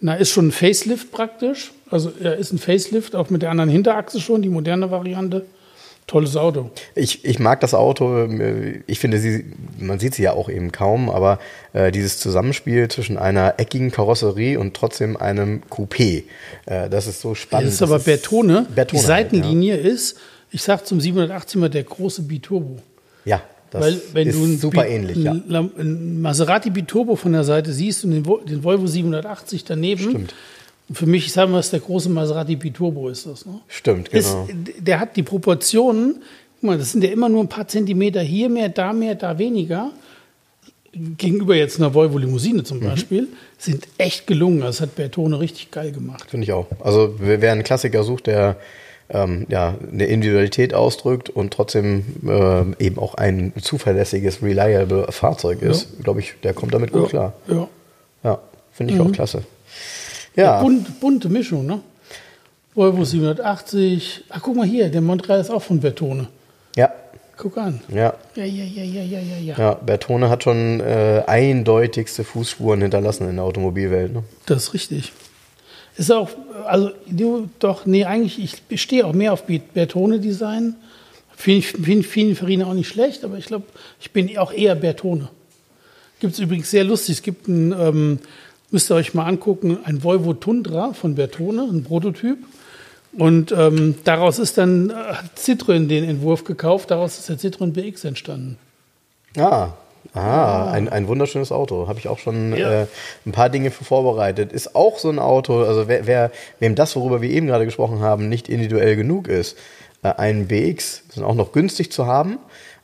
[0.00, 1.72] na, ist schon ein Facelift praktisch.
[1.90, 5.46] Also er ist ein Facelift, auch mit der anderen Hinterachse schon, die moderne Variante.
[6.06, 6.70] Tolles Auto.
[6.94, 8.28] Ich, ich mag das Auto.
[8.86, 9.44] Ich finde, sie,
[9.78, 11.40] man sieht sie ja auch eben kaum, aber
[11.72, 16.22] äh, dieses Zusammenspiel zwischen einer eckigen Karosserie und trotzdem einem Coupé,
[16.66, 17.66] äh, das ist so spannend.
[17.68, 18.66] Das ist aber Bertone.
[18.74, 20.16] Bertone Die halt, Seitenlinie ist,
[20.52, 22.76] ich sag zum 780 mal der große Biturbo.
[23.24, 23.42] Ja,
[23.72, 25.32] das Weil wenn ist du ein super Bi- ähnlich, ja.
[25.32, 30.02] ein Maserati Biturbo von der Seite siehst und den, den Volvo 780 daneben.
[30.10, 30.34] Stimmt.
[30.92, 33.44] Für mich, ich sage mal, ist der große Maserati Biturbo ist das.
[33.44, 33.60] Ne?
[33.68, 34.46] Stimmt, genau.
[34.48, 36.22] Ist, der hat die Proportionen,
[36.54, 39.36] guck mal, das sind ja immer nur ein paar Zentimeter hier mehr, da mehr, da
[39.38, 39.90] weniger.
[40.92, 42.84] Gegenüber jetzt einer Volvo Limousine zum Mhm.
[42.84, 44.60] Beispiel, sind echt gelungen.
[44.60, 46.30] Das hat Bertone richtig geil gemacht.
[46.30, 46.66] Finde ich auch.
[46.82, 48.56] Also wer einen Klassiker sucht, der
[49.10, 56.02] ähm, ja, eine Individualität ausdrückt und trotzdem äh, eben auch ein zuverlässiges, reliable Fahrzeug ist,
[56.02, 57.34] glaube ich, der kommt damit gut klar.
[57.46, 57.68] Ja.
[58.24, 58.38] Ja,
[58.72, 59.00] finde Mhm.
[59.00, 59.42] ich auch klasse.
[60.36, 61.80] Ja, Bunt, bunte Mischung, ne?
[62.74, 64.24] Volvo 780.
[64.28, 66.28] Ach, guck mal hier, der Montreal ist auch von Bertone.
[66.76, 66.92] ja,
[67.38, 67.80] Guck an.
[67.88, 68.14] ja.
[68.34, 69.58] Ja, ja, ja, ja, ja, ja, ja.
[69.58, 74.12] Ja, Bertone hat schon äh, eindeutigste Fußspuren hinterlassen in der Automobilwelt.
[74.14, 74.24] Ne?
[74.46, 75.12] Das ist richtig.
[75.98, 76.30] Ist auch,
[76.66, 80.76] also du, doch, nee, eigentlich, ich stehe auch mehr auf Bertone-Design.
[81.34, 83.66] Finde ich find, find Farina auch nicht schlecht, aber ich glaube,
[84.00, 85.28] ich bin auch eher Bertone.
[86.20, 87.16] Gibt es übrigens sehr lustig.
[87.16, 88.18] Es gibt ein, ähm,
[88.70, 92.38] müsst ihr euch mal angucken, ein Volvo Tundra von Bertone, ein Prototyp.
[93.16, 97.72] Und ähm, daraus ist dann äh, hat Citroën den Entwurf gekauft, daraus ist der Citroën
[97.72, 98.58] BX entstanden.
[99.38, 99.70] Ah,
[100.12, 101.88] ah, Ein, ein wunderschönes Auto.
[101.88, 102.82] Habe ich auch schon Ja.
[102.82, 102.86] äh,
[103.24, 104.52] ein paar Dinge für vorbereitet.
[104.52, 108.00] Ist auch so ein Auto, also wer, wer wem das, worüber wir eben gerade gesprochen
[108.00, 109.56] haben, nicht individuell genug ist,
[110.02, 112.38] äh, ein BX sind auch noch günstig zu haben.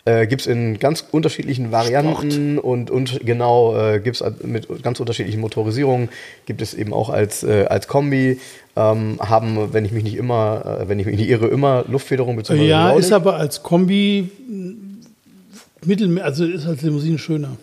[0.05, 4.99] Äh, gibt es in ganz unterschiedlichen Varianten und, und genau, äh, gibt es mit ganz
[4.99, 6.09] unterschiedlichen Motorisierungen,
[6.45, 8.41] gibt es eben auch als, äh, als Kombi,
[8.75, 12.35] ähm, haben, wenn ich mich nicht immer, äh, wenn ich mich nicht irre, immer Luftfederung
[12.35, 12.67] bzw.
[12.67, 14.29] Ja, ist aber als Kombi
[15.85, 17.57] mittel, also ist als Limousine schöner.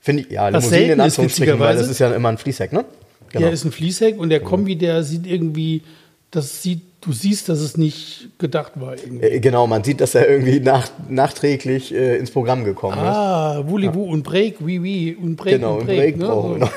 [0.00, 2.86] Finde ich, ja, Was Limousine in Anführungsstrichen, weil das ist ja immer ein Fließheck, ne?
[3.32, 3.46] Genau.
[3.46, 5.82] Ja, ist ein Fließheck und der Kombi, der sieht irgendwie,
[6.30, 8.96] das sieht, du siehst, dass es nicht gedacht war.
[8.96, 9.24] Irgendwie.
[9.26, 13.04] Äh, Genau, man sieht, dass er irgendwie nach, nachträglich äh, ins Programm gekommen ist.
[13.04, 15.98] Ah, Wulibu und Break, oui, oui, und Break Genau, und Break.
[15.98, 16.24] Break ne?
[16.26, 16.72] brauchen wir noch.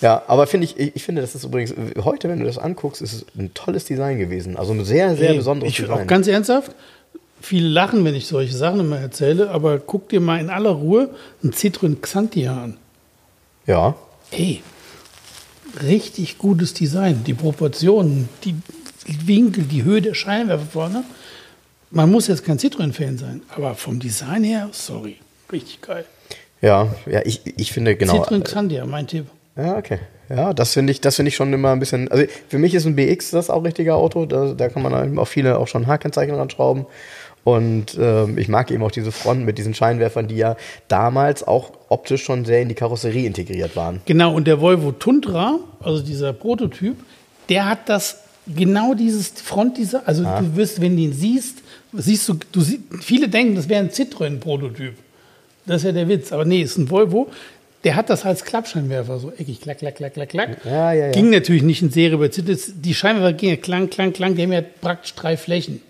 [0.00, 3.12] Ja, aber finde ich, ich, finde, das ist übrigens, heute, wenn du das anguckst, ist
[3.12, 4.56] es ein tolles Design gewesen.
[4.56, 6.02] Also ein sehr, sehr Hey, besonderes ich, Design.
[6.02, 6.72] Auch ganz ernsthaft,
[7.40, 11.10] viele lachen, wenn ich solche Sachen immer erzähle, aber guck dir mal in aller Ruhe
[11.42, 12.76] einen Citroën Xantia an.
[13.66, 13.94] ja,
[14.30, 14.62] Ey,
[15.82, 17.24] richtig gutes Design.
[17.24, 18.54] Die Proportionen, die
[19.24, 21.04] Winkel, die Höhe der Scheinwerfer vorne.
[21.90, 25.16] Man muss jetzt kein Citroën-Fan sein, aber vom Design her, sorry,
[25.50, 26.04] richtig geil.
[26.60, 28.22] ja, ja, ich, ich finde, genau.
[28.22, 29.26] Citroën Xantia, mein Tipp.
[29.56, 29.98] Ja, okay.
[30.28, 32.08] Ja, das finde ich, das finde ich schon immer ein bisschen.
[32.08, 34.26] Also für mich ist ein BX das auch richtige Auto.
[34.26, 36.84] Da, da kann man eben auch viele auch schon H-Kennzeichen ranschrauben.
[37.48, 40.56] Und ähm, ich mag eben auch diese Front mit diesen Scheinwerfern, die ja
[40.88, 44.02] damals auch optisch schon sehr in die Karosserie integriert waren.
[44.04, 46.96] Genau, und der Volvo Tundra, also dieser Prototyp,
[47.48, 50.02] der hat das genau dieses Frontdesign.
[50.04, 51.62] Also du wirst, wenn du ihn siehst,
[51.94, 54.92] siehst du, du sie, viele denken, das wäre ein Citroën-Prototyp.
[55.64, 56.32] Das ist ja der Witz.
[56.32, 57.28] Aber nee, ist ein Volvo.
[57.82, 60.58] Der hat das als Klappscheinwerfer, so eckig, klack, klack, klack, klack, klack.
[60.66, 61.12] Ja, ja, ja.
[61.12, 62.72] Ging natürlich nicht in Serie Citroën.
[62.74, 64.34] Die Scheinwerfer gingen ja klang, klang, klang.
[64.34, 65.80] Die haben ja praktisch drei Flächen.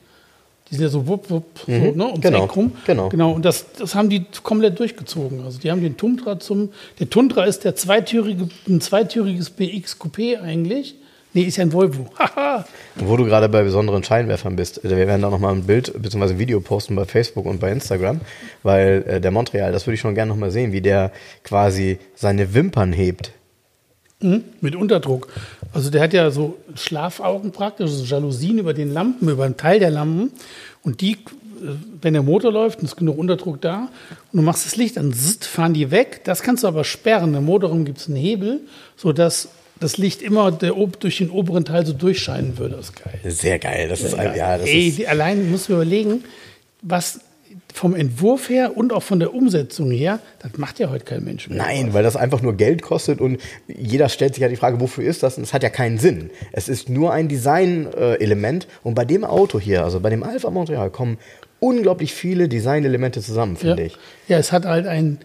[0.71, 2.73] Die sind ja so wupp, wupp, so, ne, ums genau, Eck rum.
[2.87, 3.09] genau.
[3.09, 5.43] Genau, und das, das haben die komplett durchgezogen.
[5.45, 10.41] Also die haben den Tundra zum, der Tundra ist der zweitürige, ein zweitüriges BX Coupé
[10.41, 10.97] eigentlich.
[11.35, 12.07] Nee, ist ja ein Volvo.
[12.19, 12.65] Haha.
[12.97, 16.33] Wo du gerade bei besonderen Scheinwerfern bist, äh, wir werden da nochmal ein Bild bzw.
[16.33, 18.21] ein Video posten bei Facebook und bei Instagram,
[18.63, 21.13] weil äh, der Montreal, das würde ich schon gerne nochmal sehen, wie der
[21.45, 23.33] quasi seine Wimpern hebt.
[24.21, 25.29] Mhm, mit Unterdruck.
[25.73, 29.79] Also der hat ja so Schlafaugen praktisch, so Jalousien über den Lampen, über einen Teil
[29.81, 30.33] der Lampen.
[30.83, 31.17] Und die, äh,
[32.01, 33.89] wenn der Motor läuft und es ist genug Unterdruck da
[34.33, 36.23] und du machst das Licht an, zzt, fahren die weg.
[36.25, 37.35] Das kannst du aber sperren.
[37.35, 38.61] Im Motorraum gibt es einen Hebel,
[38.97, 39.49] sodass
[39.81, 42.77] das Licht immer der, durch den oberen Teil so durchscheinen würde.
[42.77, 43.21] Das ist geil.
[43.25, 46.25] Sehr geil, das ist ein, ja, das Ey, ist, allein muss man überlegen,
[46.83, 47.21] was
[47.75, 51.49] vom Entwurf her und auch von der Umsetzung her, das macht ja heute kein Mensch
[51.49, 51.59] mehr.
[51.59, 55.05] Nein, weil das einfach nur Geld kostet und jeder stellt sich ja die Frage, wofür
[55.05, 55.37] ist das?
[55.37, 56.31] Und es hat ja keinen Sinn.
[56.53, 60.91] Es ist nur ein Design-Element und bei dem Auto hier, also bei dem Alpha Montreal,
[60.91, 61.19] kommen
[61.61, 63.97] unglaublich viele Design-Elemente zusammen, Ja, finde ich.
[64.29, 65.19] ja es hat halt einen,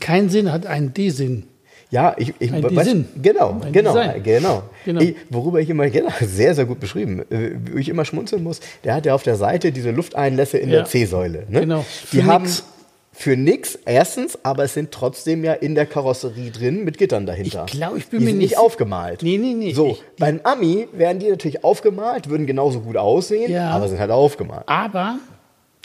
[0.00, 1.44] keinen Sinn, hat einen D-Sinn.
[1.90, 3.08] Ja, ich, ich Ein weiß- Design.
[3.20, 4.22] genau, Ein genau, Design.
[4.22, 4.62] genau.
[4.84, 5.00] Genau.
[5.00, 8.60] Ich, worüber ich immer genau, sehr, sehr gut beschrieben, äh, wo ich immer schmunzeln muss.
[8.84, 10.76] Der hat ja auf der Seite diese Lufteinlässe in Ja.
[10.76, 11.46] der C-Säule.
[11.48, 11.60] Ne?
[11.60, 11.84] Genau.
[12.12, 12.64] Die Für haben nix.
[13.12, 17.64] für nix erstens, aber es sind trotzdem ja in der Karosserie drin mit Gittern dahinter.
[17.66, 19.22] Ich glaub, ich bin die mir sind nicht aufgemalt.
[19.24, 19.72] Nee, nee, nee.
[19.72, 23.70] So, Ich- beim Ami werden die natürlich aufgemalt, würden genauso gut aussehen, Ja.
[23.70, 24.62] aber sind halt aufgemalt.
[24.66, 25.18] Aber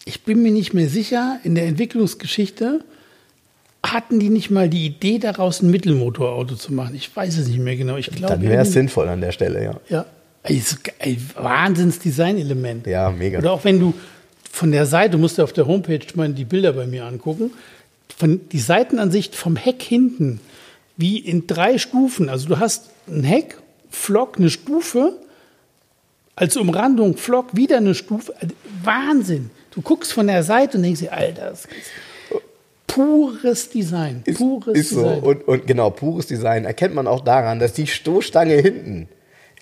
[0.06, 2.82] ich bin mir nicht mehr sicher, in der Entwicklungsgeschichte
[3.94, 6.96] hatten die nicht mal die Idee daraus, ein Mittelmotorauto zu machen.
[6.96, 7.98] Ich weiß es nicht mehr genau.
[7.98, 9.80] Ich glaube, Dann wäre es sinnvoll an der Stelle, ja.
[9.90, 10.06] Ja.
[10.44, 12.88] Ey, so ge- ey, Wahnsinns-Design-Element.
[12.88, 13.40] Ja, mega.
[13.40, 13.94] Oder auch wenn du
[14.52, 17.52] von der Seite, du musst dir auf der Homepage mal die Bilder bei mir angucken,
[18.16, 20.40] von die Seitenansicht vom Heck hinten,
[20.98, 22.30] wie in drei Stufen.
[22.30, 23.58] Also du hast ein Heck,
[23.90, 25.14] Flock, eine Stufe,
[26.36, 28.34] als Umrandung Flock, wieder eine Stufe.
[28.40, 29.50] Also Wahnsinn.
[29.72, 31.70] Du guckst von der Seite und denkst dir, Alter, das ist
[32.96, 34.22] pures Design.
[34.26, 35.04] Ist, Pures ist so.
[35.04, 35.20] Design.
[35.20, 39.10] Und, und genau, pures Design erkennt man auch daran, dass die Stoßstange hinten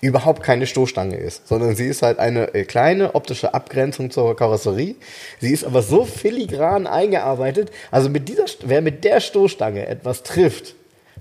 [0.00, 4.96] überhaupt keine Stoßstange ist, sondern sie ist halt eine äh, kleine optische Abgrenzung zur Karosserie.
[5.40, 7.70] Sie ist aber so filigran eingearbeitet.
[7.90, 10.74] Also mit dieser, wer mit der Stoßstange etwas trifft,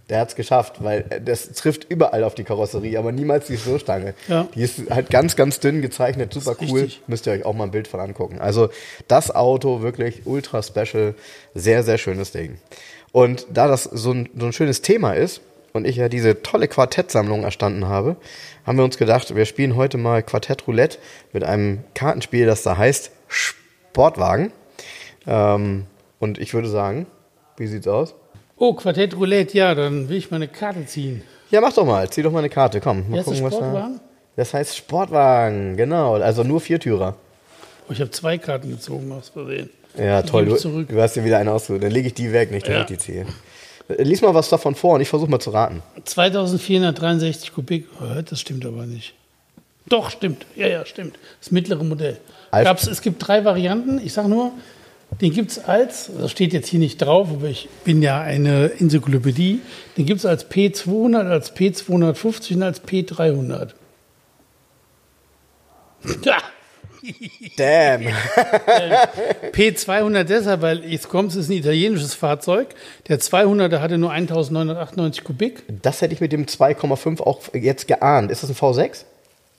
[0.09, 3.57] der hat es geschafft, weil äh, das trifft überall auf die Karosserie, aber niemals die
[3.57, 4.13] Stoßstange.
[4.27, 4.47] Ja.
[4.53, 6.81] Die ist halt ganz, ganz dünn gezeichnet, super cool.
[6.81, 7.01] richtig.
[7.07, 8.39] Müsst ihr euch auch mal ein Bild von angucken.
[8.39, 8.69] Also
[9.07, 11.15] das Auto wirklich ultra special,
[11.53, 12.57] sehr, sehr schönes Ding.
[13.11, 16.67] Und da das so ein, so ein schönes Thema ist und ich ja diese tolle
[16.67, 18.17] Quartettsammlung erstanden habe,
[18.65, 20.97] haben wir uns gedacht, wir spielen heute mal Quartett Roulette
[21.31, 24.51] mit einem Kartenspiel, das da heißt Sportwagen.
[25.27, 25.85] Ähm,
[26.19, 27.05] und ich würde sagen,
[27.57, 28.15] wie sieht's aus?
[28.57, 31.21] Oh, Quartett Roulette, ja, dann will ich mal eine Karte ziehen.
[31.51, 33.09] Ja, mach doch mal, zieh doch mal eine Karte, komm.
[33.09, 33.57] Mal das, gucken, was da.
[33.59, 33.99] Sportwagen?
[34.35, 36.15] Das heißt Sportwagen, genau.
[36.15, 37.15] Also nur Viertürer.
[37.87, 39.69] Oh, ich habe zwei Karten gezogen aus Versehen.
[39.97, 40.45] Ja, Die toll.
[40.45, 41.83] Du, du hast dir wieder eine ausgesucht.
[41.83, 42.95] Dann lege ich die weg, nicht direkt Ja.
[42.95, 43.25] die ziehe.
[43.99, 45.83] Lies mal was davon vor und ich versuche mal zu raten.
[46.05, 47.87] 2463 Kubik.
[48.01, 49.13] Oh, das stimmt aber nicht.
[49.87, 50.45] Doch, stimmt.
[50.55, 51.19] Ja, ja, stimmt.
[51.41, 52.17] Das mittlere Modell.
[52.51, 53.99] Gab's, es gibt drei Varianten.
[54.03, 54.51] Ich sage nur,
[55.21, 58.71] den gibt es als, das steht jetzt hier nicht drauf, aber ich bin ja eine
[58.80, 59.62] Enzyklopädie,
[59.97, 63.69] den gibt es als P200, als P250 und als P300.
[66.26, 66.38] Ja,
[67.58, 68.04] Damn.
[69.52, 72.69] P200 deshalb, weil jetzt kommt es ist ein italienisches Fahrzeug.
[73.10, 75.63] Der 200er hatte nur 1998 Kubik.
[75.82, 78.32] Das hätte ich mit dem 2,5 auch jetzt geahnt.
[78.32, 79.04] Ist das ein V6?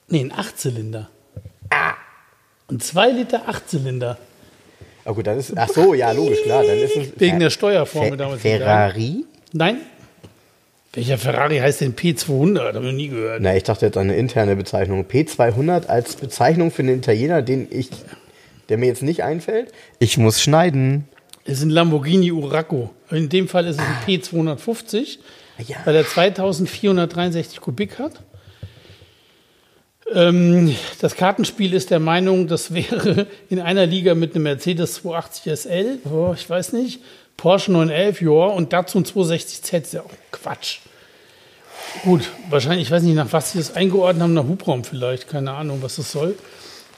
[0.07, 1.09] Nee, ein Achtzylinder.
[2.67, 4.17] Ein 2 Liter Achtzylinder.
[5.05, 5.53] Ah gut, dann ist.
[5.55, 6.63] Ach so, ja, logisch, klar.
[6.63, 7.07] Dann ist es.
[7.19, 8.41] Wegen der Steuerformel damals.
[8.41, 9.23] Ferrari?
[9.53, 9.77] Nein.
[10.93, 12.59] Welcher Ferrari heißt denn P200?
[12.59, 13.41] Habe ich noch nie gehört.
[13.41, 15.03] Na, ich dachte jetzt an eine interne Bezeichnung.
[15.05, 17.89] P200 als Bezeichnung für einen Italiener, den ich,
[18.69, 19.71] der mir jetzt nicht einfällt.
[19.99, 21.05] Ich muss schneiden.
[21.43, 22.89] Es ist ein Lamborghini Urraco.
[23.11, 25.19] In dem Fall ist es ein P250,
[25.67, 25.75] Ja.
[25.85, 28.13] weil er 2463 Kubik hat.
[30.13, 35.59] Ähm, das Kartenspiel ist der Meinung, das wäre in einer Liga mit einem Mercedes 280
[35.59, 37.01] SL, oh, ich weiß nicht,
[37.37, 40.79] Porsche 911, ja, und dazu ein 260Z, ist ja auch Quatsch.
[42.03, 45.53] Gut, wahrscheinlich, ich weiß nicht, nach was sie das eingeordnet haben, nach Hubraum vielleicht, keine
[45.53, 46.35] Ahnung, was das soll.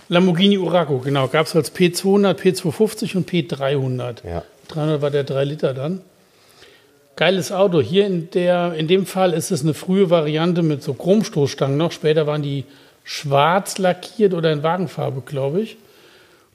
[0.10, 4.28] Lamborghini Urraco, genau, gab es als P200, P250 und P300.
[4.28, 4.43] Ja.
[4.70, 6.02] 300 war der 3 Liter dann.
[7.15, 7.82] Geiles Auto.
[7.82, 11.91] Hier in, der, in dem Fall ist es eine frühe Variante mit so Chromstoßstangen noch.
[11.91, 12.63] Später waren die
[13.10, 15.78] schwarz lackiert oder in Wagenfarbe, glaube ich.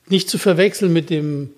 [0.08, 1.50] Nicht zu verwechseln mit dem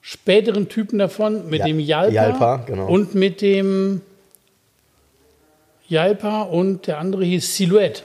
[0.00, 2.88] späteren Typen davon, mit Ja, dem Jalpa, Jalpa, genau.
[2.88, 4.00] und mit dem
[5.88, 8.02] Jalpa und der andere hieß Silhouette.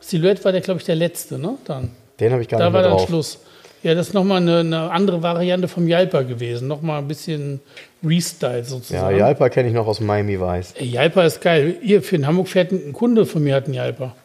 [0.00, 1.56] Silhouette war der, glaube ich, der letzte, ne?
[1.64, 1.90] Dann.
[2.18, 3.08] Den habe ich gar Da nicht war mehr dann drauf.
[3.08, 3.38] Schluss.
[3.84, 6.66] Ja, das ist nochmal eine, eine andere Variante vom Jalpa gewesen.
[6.66, 7.60] Nochmal ein bisschen
[8.04, 9.16] Restyle Ja, sozusagen.
[9.16, 10.74] Jalpa kenne ich noch aus Miami Weiß.
[10.80, 11.76] Jalpa ist geil.
[11.82, 14.16] Hier, für in Hamburg fährt ein ein Kunde von mir hat einen Jalpa.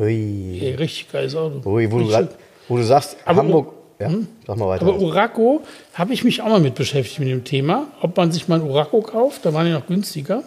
[0.00, 0.58] Hui.
[0.62, 1.62] Ey, richtig geiles Auto.
[1.64, 2.30] Hui, wo, du grad,
[2.68, 3.74] wo du sagst, Aber Hamburg.
[4.00, 4.10] Ja,
[4.46, 4.86] sag mal weiter.
[4.86, 5.60] Aber Uraco
[5.92, 8.66] habe ich mich auch mal mit beschäftigt mit dem Thema, ob man sich mal ein
[8.66, 10.42] Uraco kauft, da waren die noch günstiger.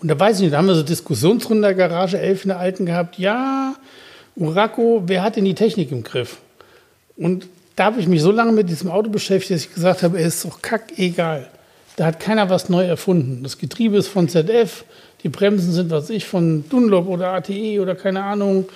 [0.00, 2.48] Und da weiß ich nicht, da haben wir so Diskussionsrunden in der Garage 11 in
[2.48, 3.16] der alten gehabt.
[3.18, 3.76] Ja,
[4.34, 6.38] Uraco, wer hat denn die Technik im Griff?
[7.16, 10.18] Und da habe ich mich so lange mit diesem Auto beschäftigt, dass ich gesagt habe,
[10.18, 11.48] es ist doch kackegal.
[11.94, 13.42] Da hat keiner was neu erfunden.
[13.44, 14.84] Das Getriebe ist von ZF,
[15.22, 18.66] die Bremsen sind, was ich, von Dunlop oder ATE oder keine Ahnung.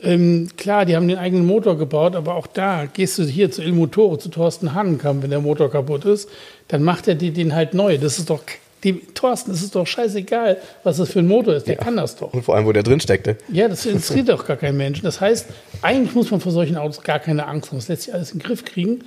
[0.00, 3.62] Ähm, klar, die haben den eigenen Motor gebaut, aber auch da gehst du hier zu
[3.62, 6.28] Il Motore, zu Thorsten Hahnenkamp, wenn der Motor kaputt ist,
[6.68, 7.96] dann macht er dir den halt neu.
[7.96, 8.42] Das ist doch,
[8.84, 11.66] die, Thorsten, das ist doch scheißegal, was das für ein Motor ist.
[11.66, 12.34] Der kann das doch.
[12.34, 13.38] Und vor allem, wo der drin steckte.
[13.50, 15.04] Ja, das interessiert doch gar keinen Menschen.
[15.04, 15.46] Das heißt,
[15.80, 17.78] eigentlich muss man vor solchen Autos gar keine Angst haben.
[17.78, 19.00] Das lässt sich alles in den Griff kriegen.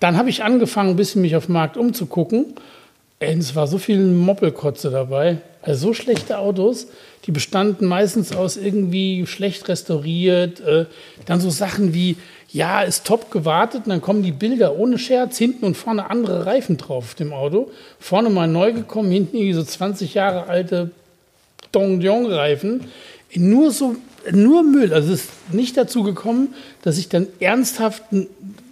[0.00, 2.54] Dann habe ich angefangen, ein bisschen mich auf dem Markt umzugucken.
[3.18, 5.38] Es war so viel Moppelkotze dabei.
[5.62, 6.88] Also so schlechte Autos,
[7.24, 10.60] die bestanden meistens aus irgendwie schlecht restauriert.
[10.60, 10.84] Äh,
[11.24, 12.16] dann so Sachen wie,
[12.52, 16.46] ja, ist top gewartet und dann kommen die Bilder ohne Scherz, hinten und vorne andere
[16.46, 17.70] Reifen drauf auf dem Auto.
[17.98, 20.90] Vorne mal neu gekommen, hinten irgendwie so 20 Jahre alte
[21.72, 22.82] Dong-Dong-Reifen.
[23.34, 23.96] Nur so,
[24.30, 24.92] nur Müll.
[24.92, 28.04] Also es ist nicht dazu gekommen, dass ich dann ernsthaft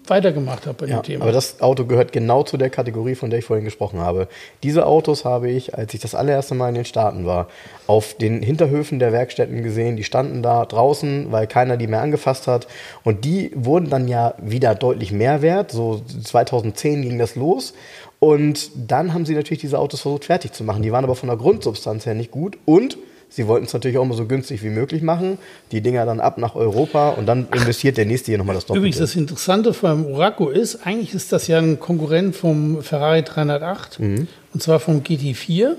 [0.07, 1.25] weitergemacht habe bei ja, dem Thema.
[1.25, 4.29] Aber das Auto gehört genau zu der Kategorie, von der ich vorhin gesprochen habe.
[4.63, 7.49] Diese Autos habe ich, als ich das allererste Mal in den Staaten war,
[7.87, 9.97] auf den Hinterhöfen der Werkstätten gesehen.
[9.97, 12.67] Die standen da draußen, weil keiner die mehr angefasst hat.
[13.03, 15.71] Und die wurden dann ja wieder deutlich mehr wert.
[15.71, 17.75] So 2010 ging das los.
[18.21, 20.83] Und dann haben sie natürlich diese Autos versucht fertig zu machen.
[20.83, 22.59] Die waren aber von der Grundsubstanz her nicht gut.
[22.65, 22.97] Und
[23.35, 25.39] Sie wollten es natürlich auch immer so günstig wie möglich machen.
[25.73, 28.79] Die Dinger dann ab nach Europa und dann investiert der nächste hier nochmal das Doppelte.
[28.79, 33.99] Übrigens, das Interessante beim Uraco ist, eigentlich ist das ja ein Konkurrent vom Ferrari 308
[33.99, 34.29] mhm.
[34.53, 35.71] und zwar vom GT4.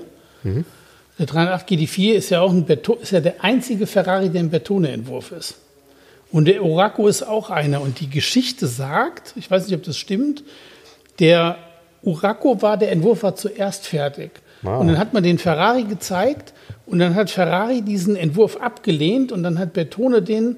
[0.42, 0.66] Mhm.
[1.18, 4.50] Der 308 GT4 ist ja auch ein Beton, ist ja der einzige Ferrari, der ein
[4.50, 5.54] Betone-Entwurf ist.
[6.30, 7.80] Und der Uraco ist auch einer.
[7.80, 10.44] Und die Geschichte sagt, ich weiß nicht, ob das stimmt,
[11.20, 11.56] der
[12.02, 14.32] Uraco war, der Entwurf war zuerst fertig.
[14.66, 14.80] Wow.
[14.80, 16.52] Und dann hat man den Ferrari gezeigt
[16.86, 20.56] und dann hat Ferrari diesen Entwurf abgelehnt und dann hat Bertone den,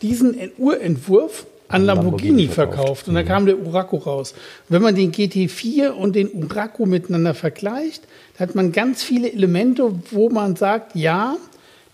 [0.00, 2.78] diesen Urentwurf an Lamborghini, Lamborghini verkauft.
[2.78, 3.08] verkauft.
[3.08, 3.28] Und dann mhm.
[3.28, 4.32] kam der Uraco raus.
[4.32, 8.04] Und wenn man den GT4 und den Uraco miteinander vergleicht,
[8.38, 11.36] hat man ganz viele Elemente, wo man sagt, ja,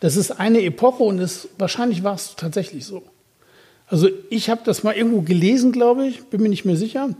[0.00, 3.02] das ist eine Epoche und es, wahrscheinlich war es tatsächlich so.
[3.86, 7.10] Also ich habe das mal irgendwo gelesen, glaube ich, bin mir nicht mehr sicher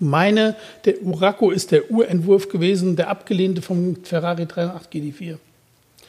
[0.00, 5.36] meine, der Uraco ist der Urentwurf gewesen, der abgelehnte vom Ferrari 308 GT4.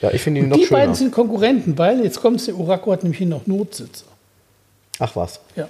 [0.02, 0.80] Ja, ich finde ihn Und noch Die schöner.
[0.80, 4.06] beiden sind Konkurrenten, weil jetzt kommt der Uraco hat nämlich hier noch Notsitze.
[5.00, 5.40] Ach was.
[5.56, 5.70] Ja.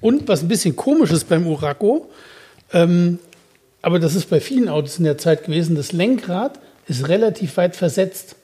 [0.00, 2.10] Und was ein bisschen komisch ist beim Uraco,
[2.72, 3.18] ähm,
[3.82, 7.76] aber das ist bei vielen Autos in der Zeit gewesen, das Lenkrad ist relativ weit
[7.76, 8.36] versetzt.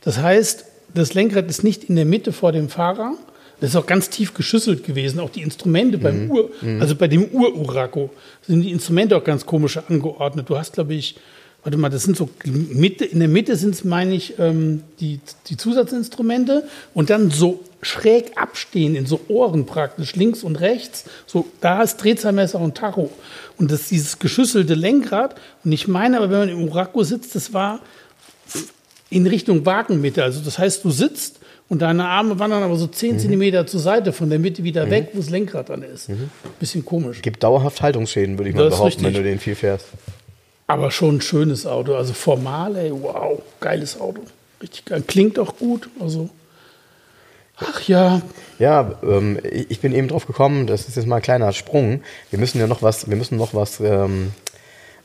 [0.00, 3.12] Das heißt, das Lenkrad ist nicht in der Mitte vor dem Fahrer,
[3.60, 5.18] das ist auch ganz tief geschüsselt gewesen.
[5.20, 6.30] Auch die Instrumente beim mhm.
[6.30, 6.80] Ur, mhm.
[6.80, 8.10] also bei dem Ur-Uraco,
[8.46, 10.48] sind die Instrumente auch ganz komisch angeordnet.
[10.48, 11.16] Du hast, glaube ich,
[11.62, 15.20] warte mal, das sind so Mitte, in der Mitte sind es, meine ich, ähm, die,
[15.48, 21.04] die Zusatzinstrumente und dann so schräg abstehen in so Ohren praktisch, links und rechts.
[21.26, 23.10] So, da ist Drehzahlmesser und Tacho.
[23.58, 25.34] Und das ist dieses geschüsselte Lenkrad.
[25.64, 27.80] Und ich meine aber, wenn man im Uraco sitzt, das war
[29.10, 30.22] in Richtung Wagenmitte.
[30.22, 33.18] Also das heißt, du sitzt und deine Arme wandern aber so 10 mhm.
[33.18, 34.90] Zentimeter zur Seite von der Mitte wieder mhm.
[34.90, 36.08] weg, wo das Lenkrad dann ist.
[36.08, 36.30] Mhm.
[36.60, 37.22] Bisschen komisch.
[37.22, 39.86] Gibt dauerhaft Haltungsschäden, würde ich mal behaupten, wenn du den viel fährst.
[40.68, 41.94] Aber schon ein schönes Auto.
[41.94, 44.22] Also formal, ey, wow, geiles Auto.
[44.62, 45.02] Richtig geil.
[45.06, 45.88] Klingt auch gut.
[46.00, 46.30] Also,
[47.56, 48.22] ach ja.
[48.58, 52.02] Ja, ähm, ich bin eben drauf gekommen, das ist jetzt mal ein kleiner Sprung.
[52.30, 54.32] Wir müssen ja noch was, wir müssen noch was ähm,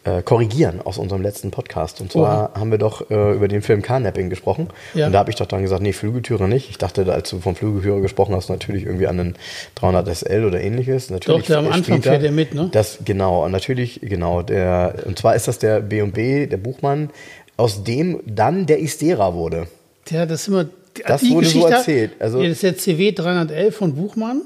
[0.03, 2.01] äh, korrigieren aus unserem letzten Podcast.
[2.01, 2.59] Und zwar oh.
[2.59, 4.69] haben wir doch äh, über den Film Carnapping gesprochen.
[4.93, 5.05] Ja.
[5.07, 6.69] Und da habe ich doch dann gesagt, nee, Flügeltüre nicht.
[6.69, 9.35] Ich dachte, als du vom Flügeltüre gesprochen hast, natürlich irgendwie an den
[9.75, 11.09] 300 SL oder ähnliches.
[11.09, 12.69] Natürlich doch, der am Anfang fährt der mit, ne?
[12.71, 14.41] Das, genau, und natürlich, genau.
[14.41, 17.11] Der, und zwar ist das der B&B, der Buchmann,
[17.57, 19.67] aus dem dann der Istera wurde.
[20.09, 20.65] Ja, das ist immer...
[21.05, 22.11] Das wurde Geschichte, so erzählt.
[22.19, 24.41] Also, das ist der CW 311 von Buchmann,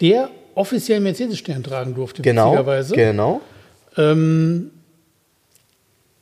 [0.00, 3.42] der offiziell Mercedes-Stern tragen durfte, genau, Genau.
[3.98, 4.70] Ähm,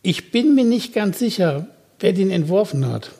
[0.03, 1.67] ich bin mir nicht ganz sicher,
[2.01, 3.11] wer den entworfen hat.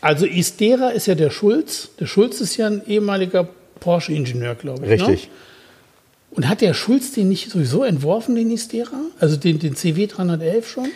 [0.00, 1.90] Also Istera ist ja der Schulz.
[1.98, 3.48] Der Schulz ist ja ein ehemaliger
[3.80, 5.00] Porsche-Ingenieur, glaube ich.
[5.00, 5.08] Ne?
[5.08, 5.28] Richtig.
[5.28, 5.32] Ne?
[6.32, 9.00] Und hat der Schulz den nicht sowieso entworfen, den Istera?
[9.20, 10.88] Also den, den CW 311 schon?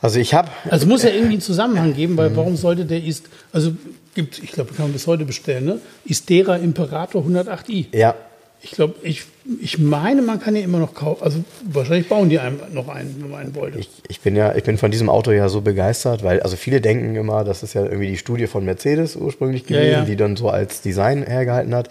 [0.00, 0.50] Also ich habe.
[0.70, 3.72] Also muss ja irgendwie einen Zusammenhang geben, weil warum sollte der ist, also
[4.14, 5.80] gibt, ich glaube, kann man bis heute bestellen, ne?
[6.04, 7.86] Istera Imperator 108i.
[7.96, 8.14] Ja,
[8.62, 9.24] ich glaube, ich,
[9.60, 11.22] ich meine, man kann ja immer noch kaufen.
[11.22, 13.78] Also wahrscheinlich bauen die einem noch einen, wenn man einen wollte.
[13.78, 16.82] Ich, ich, bin ja, ich bin von diesem Auto ja so begeistert, weil also viele
[16.82, 20.04] denken immer, das ist ja irgendwie die Studie von Mercedes ursprünglich gewesen, ja, ja.
[20.04, 21.88] die dann so als Design hergehalten hat.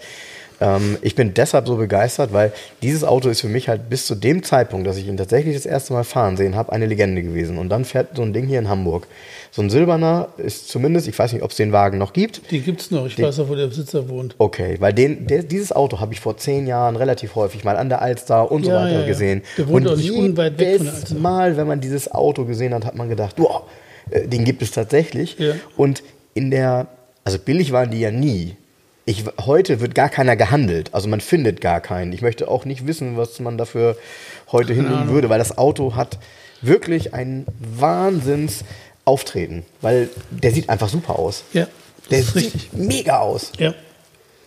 [0.60, 2.52] Ähm, ich bin deshalb so begeistert, weil
[2.82, 5.66] dieses Auto ist für mich halt bis zu dem Zeitpunkt, dass ich ihn tatsächlich das
[5.66, 7.58] erste Mal fahren sehen habe, eine Legende gewesen.
[7.58, 9.06] Und dann fährt so ein Ding hier in Hamburg.
[9.50, 12.50] So ein silberner ist zumindest, ich weiß nicht, ob es den Wagen noch gibt.
[12.50, 14.34] Die gibt es noch, ich den, weiß auch, wo der Besitzer wohnt.
[14.38, 17.88] Okay, weil den, der, dieses Auto habe ich vor zehn Jahren relativ häufig mal an
[17.88, 19.06] der Alster und ja, so weiter ja, ja.
[19.06, 19.42] gesehen.
[19.56, 21.14] Der wohnt und auch nicht unweit weg von der Alster.
[21.16, 23.66] Mal, wenn man dieses Auto gesehen hat, hat man gedacht, boah,
[24.10, 25.36] äh, den gibt es tatsächlich.
[25.76, 26.02] Und
[26.34, 26.86] in der,
[27.24, 28.56] also billig waren die ja nie.
[29.06, 30.90] Ich, heute wird gar keiner gehandelt.
[30.92, 32.12] Also man findet gar keinen.
[32.12, 33.96] Ich möchte auch nicht wissen, was man dafür
[34.52, 36.18] heute hinlegen würde, weil das Auto hat
[36.62, 38.64] wirklich ein Wahnsinns
[39.04, 41.42] Auftreten, weil der sieht einfach super aus.
[41.52, 41.66] Ja.
[42.10, 42.72] Der sieht richtig.
[42.72, 43.50] mega aus.
[43.58, 43.74] Ja.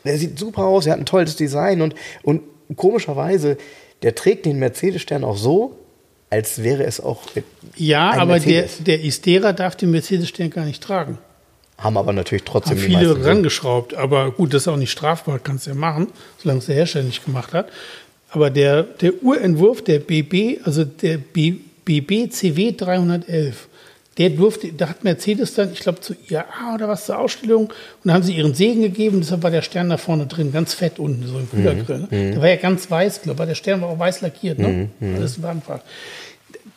[0.05, 2.43] Der sieht super aus, er hat ein tolles Design und, und
[2.75, 3.57] komischerweise,
[4.03, 5.77] der trägt den Mercedes-Stern auch so,
[6.29, 7.23] als wäre es auch.
[7.75, 11.17] Ja, ein aber der, der Istera darf den Mercedes-Stern gar nicht tragen.
[11.77, 15.65] Haben aber natürlich trotzdem Haben viele rangeschraubt, aber gut, das ist auch nicht strafbar, kannst
[15.65, 16.07] du ja machen,
[16.37, 17.69] solange es der Hersteller nicht gemacht hat.
[18.29, 21.55] Aber der, der Urentwurf, der BB, also der B,
[21.85, 23.67] BB CW 311,
[24.17, 27.73] der durfte, da hat Mercedes dann, ich glaube, zu IAA oder was zur Ausstellung, und
[28.03, 30.99] da haben sie ihren Segen gegeben, deshalb war der Stern da vorne drin, ganz fett
[30.99, 32.07] unten, so im Kühlergrill.
[32.11, 32.31] Ne?
[32.31, 34.89] Der war ja ganz weiß, glaube ich, der Stern war auch weiß lackiert, ne?
[34.99, 35.81] Das ist ein Wagenfahrt.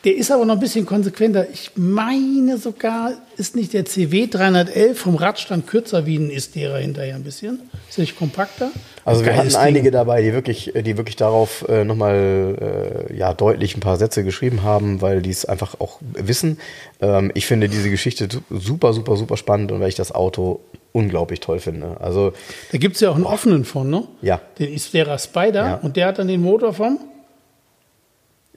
[0.06, 1.48] Der ist aber noch ein bisschen konsequenter.
[1.52, 7.16] Ich meine sogar, ist nicht der CW 311 vom Radstand kürzer wie ein Istera hinterher
[7.16, 7.68] ein bisschen?
[7.88, 8.70] Ist nicht kompakter?
[9.04, 9.92] Also wir hatten einige Ding.
[9.92, 14.62] dabei, die wirklich, die wirklich darauf äh, nochmal äh, ja, deutlich ein paar Sätze geschrieben
[14.62, 16.58] haben, weil die es einfach auch wissen.
[17.00, 20.60] Ähm, ich finde diese Geschichte su- super, super, super spannend und weil ich das Auto
[20.92, 22.00] unglaublich toll finde.
[22.00, 22.32] Also
[22.70, 24.04] Da gibt es ja auch einen offenen von, ne?
[24.22, 25.74] ja, Den Istera Spider Ja.
[25.82, 27.00] und der hat dann den Motor vom?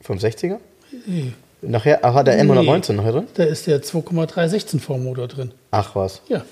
[0.07, 0.57] 560er.
[1.05, 1.33] Nee.
[1.61, 3.27] Nachher ach, hat der M119 nachher drin?
[3.33, 5.51] Da ist der 2,316 V Motor drin.
[5.71, 6.21] Ach was.
[6.29, 6.43] Ja.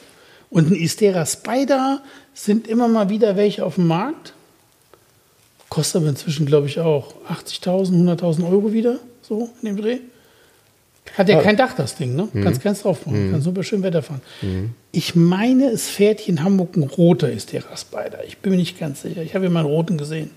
[0.49, 2.01] Und ein Istera Spider
[2.33, 4.33] sind immer mal wieder welche auf dem Markt.
[5.69, 9.97] Kostet aber inzwischen, glaube ich, auch 80.000, 100.000 Euro wieder, so in dem Dreh.
[11.17, 11.41] Hat ja Ah.
[11.41, 12.27] kein Dach, das Ding, ne?
[12.43, 14.21] Kannst ganz drauf fahren, kannst super schön Wetter fahren.
[14.91, 18.23] Ich meine, es fährt hier in Hamburg ein roter Istera Spider.
[18.27, 19.21] Ich bin mir nicht ganz sicher.
[19.23, 20.31] Ich habe ja mal einen roten gesehen.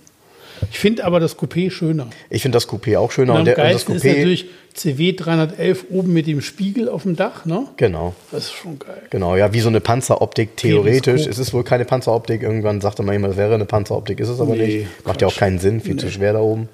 [0.71, 2.09] Ich finde aber das Coupé schöner.
[2.29, 3.33] Ich finde das Coupé auch schöner.
[3.35, 6.89] Und Und, der, und das geilsten ist Coupé, natürlich CW 311 oben mit dem Spiegel
[6.89, 7.67] auf dem Dach, ne?
[7.77, 8.15] genau.
[8.31, 9.03] Das ist schon geil.
[9.11, 11.03] Genau, ja, wie so eine Panzeroptik theoretisch.
[11.05, 11.31] Periskop.
[11.33, 12.43] Es ist wohl keine Panzeroptik.
[12.43, 15.07] Irgendwann sagte man immer, es wäre eine Panzeroptik, ist es aber Nee, nicht.
[15.07, 15.39] Macht ja auch Quatsch.
[15.41, 16.69] keinen Sinn, viel zu schwer da oben.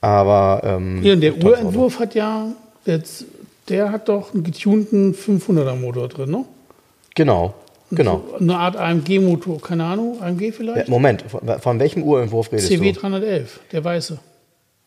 [0.00, 1.36] Aber ähm, Hier, und der.
[1.42, 2.46] Urentwurf hat ja,
[2.86, 3.24] jetzt,
[3.68, 6.44] der hat doch einen getunten 500er Motor drin, ne?
[7.14, 7.54] Genau,
[7.90, 8.22] genau.
[8.38, 10.88] Eine Art AMG-Motor, keine Ahnung, AMG vielleicht?
[10.88, 13.00] Moment, von, von welchem Urentwurf redest CW du?
[13.00, 14.18] 311, der weiße.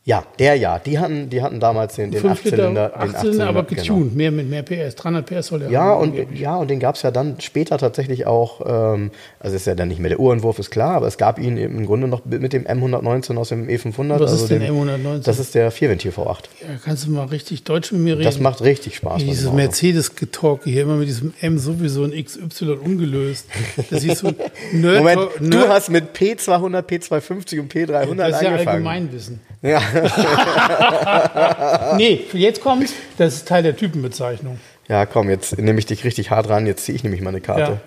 [0.05, 0.79] Ja, der ja.
[0.79, 2.87] Die hatten, die hatten damals den, den 5 Achtzylinder.
[2.87, 3.81] Liter, den 8 Zylinder, aber genau.
[3.81, 4.95] getuned, mehr mit mehr PS.
[4.95, 6.41] 300 PS soll der Ja, haben, und, angeblich.
[6.41, 8.59] ja, und den gab es ja dann später tatsächlich auch,
[8.95, 11.55] ähm, also ist ja dann nicht mehr der Urentwurf, ist klar, aber es gab ihn
[11.55, 14.19] im Grunde noch mit dem M119 aus dem E500.
[14.19, 15.23] Was ist also denn dem, M119?
[15.23, 16.27] Das ist der Vierventil V8.
[16.59, 18.25] Ja, kannst du mal richtig Deutsch mit mir reden?
[18.25, 19.23] Das macht richtig Spaß.
[19.23, 19.53] Dieses.
[19.53, 23.45] Mercedes-Getalke hier, immer mit diesem M sowieso ein XY ungelöst.
[23.89, 24.27] Das ist so
[24.73, 24.97] Nerd.
[24.97, 28.55] Moment, du Nerd- hast mit P200, P250 und P300 das ist ja.
[28.55, 29.39] Allgemeinwissen.
[29.61, 29.81] Ja.
[31.97, 32.93] Nee, jetzt kommt's.
[33.17, 34.59] Das ist Teil der Typenbezeichnung.
[34.87, 36.65] ja, komm, jetzt nehme ich dich richtig hart ran.
[36.65, 37.61] Jetzt ziehe ich nämlich meine Karte.
[37.61, 37.79] Ja.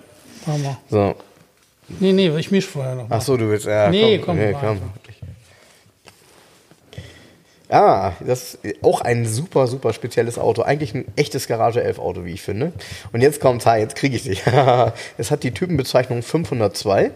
[0.47, 0.77] Mach mal.
[0.89, 1.15] So.
[2.01, 3.09] Nee, nee, ich misch vorher noch.
[3.09, 3.17] Mal.
[3.17, 3.67] Ach so, du willst.
[3.67, 4.79] Ja, Nee, komm, komm, nee, komm.
[7.69, 10.63] Ja, das ist auch ein super, super spezielles Auto.
[10.63, 12.73] Eigentlich ein echtes Garage 11 Auto, wie ich finde.
[13.13, 14.43] Und jetzt kommt's, ha, jetzt kriege ich dich.
[15.19, 17.11] es hat die Typenbezeichnung 502.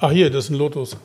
[0.00, 0.96] Ach hier, das ist ein Lotus.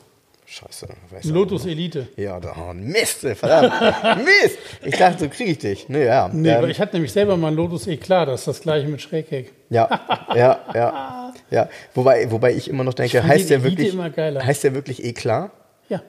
[0.56, 0.88] Scheiße.
[0.88, 1.66] Auch Lotus.
[1.66, 2.08] Elite.
[2.16, 3.74] Ja, da, oh, Mist, verdammt.
[4.24, 4.58] Mist.
[4.82, 5.90] Ich dachte, so kriege ich dich.
[5.90, 6.30] Nee, ja.
[6.32, 9.02] Nee, ähm, ich hatte nämlich selber mal ein Lotus Eclat, das ist das gleiche mit
[9.02, 9.52] Schrägheck.
[9.68, 9.88] Ja,
[10.34, 11.34] ja, ja.
[11.50, 11.68] ja.
[11.94, 15.50] Wobei, wobei ich immer noch denke, heißt der wirklich, heißt der wirklich Eklat?
[15.90, 16.00] Ja.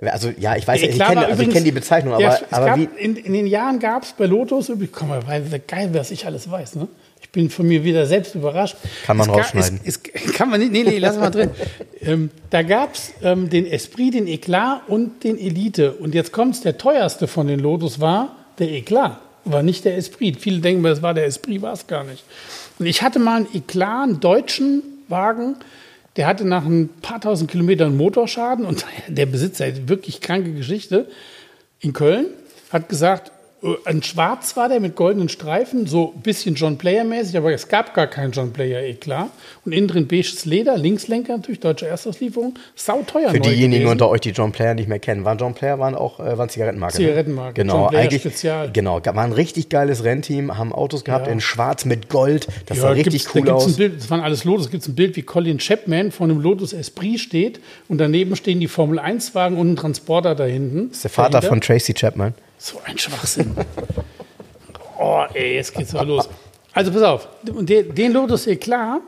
[0.00, 2.66] Also ja, ich weiß, ja, ich kenne also ich kenn die Bezeichnung, aber, Ja, aber
[2.66, 6.12] gab, wie, in, in den Jahren gab es bei Lotus, komm mal, weil geil, was
[6.12, 6.76] ich alles weiß.
[6.76, 6.86] Ne?
[7.34, 8.76] Ich bin von mir wieder selbst überrascht.
[9.04, 9.80] Kann man Es rausschneiden.
[9.82, 11.50] Es, es, kann man nicht, nee, nee, lass mal drin.
[12.00, 15.94] ähm, da gab es ähm, den Esprit, den Eclat und den Elite.
[15.94, 20.40] Und jetzt kommt's, der teuerste von den Lotus war der Eclat, war nicht der Esprit.
[20.40, 22.22] Viele denken, es war der Esprit, war es gar nicht.
[22.78, 25.56] Und ich hatte mal einen Eclat, einen deutschen Wagen,
[26.14, 31.08] der hatte nach ein paar tausend Kilometern Motorschaden und der Besitzer, wirklich kranke Geschichte,
[31.80, 32.26] in Köln,
[32.70, 33.32] hat gesagt,
[33.86, 37.94] ein Schwarz war der mit goldenen Streifen, so ein bisschen John Player-mäßig, aber es gab
[37.94, 39.30] gar keinen John Player, eh klar.
[39.64, 43.92] Und innen drin beiges Leder, Linkslenker natürlich, deutsche Erstauslieferung, sauteuer für diejenigen gewesen.
[43.92, 46.48] unter euch, die John Player nicht mehr kennen, waren John Player waren auch äh, waren
[46.48, 46.98] Zigarettenmarke.
[47.00, 47.06] ne?
[47.06, 48.70] Zigarettenmarke, Genau, John Player eigentlich Spezial.
[48.72, 51.32] genau, war ein richtig geiles Rennteam, haben Autos gehabt Ja.
[51.32, 53.76] in Schwarz mit Gold, das sah Ja, richtig gibt's- cool da gibt's aus.
[53.76, 54.66] Bild, das waren alles Lotus.
[54.66, 58.60] Es gibt ein Bild, wie Colin Chapman vor einem Lotus Esprit steht und daneben stehen
[58.60, 60.88] die Formel 1-Wagen und ein Transporter da hinten.
[60.88, 61.48] Das ist der Vater Dahinter.
[61.48, 62.34] von Tracy Chapman.
[62.64, 63.54] So ein Schwachsinn.
[64.98, 66.30] oh, ey, jetzt geht's aber los.
[66.72, 69.02] Also pass auf, und der, den Lotus Eclat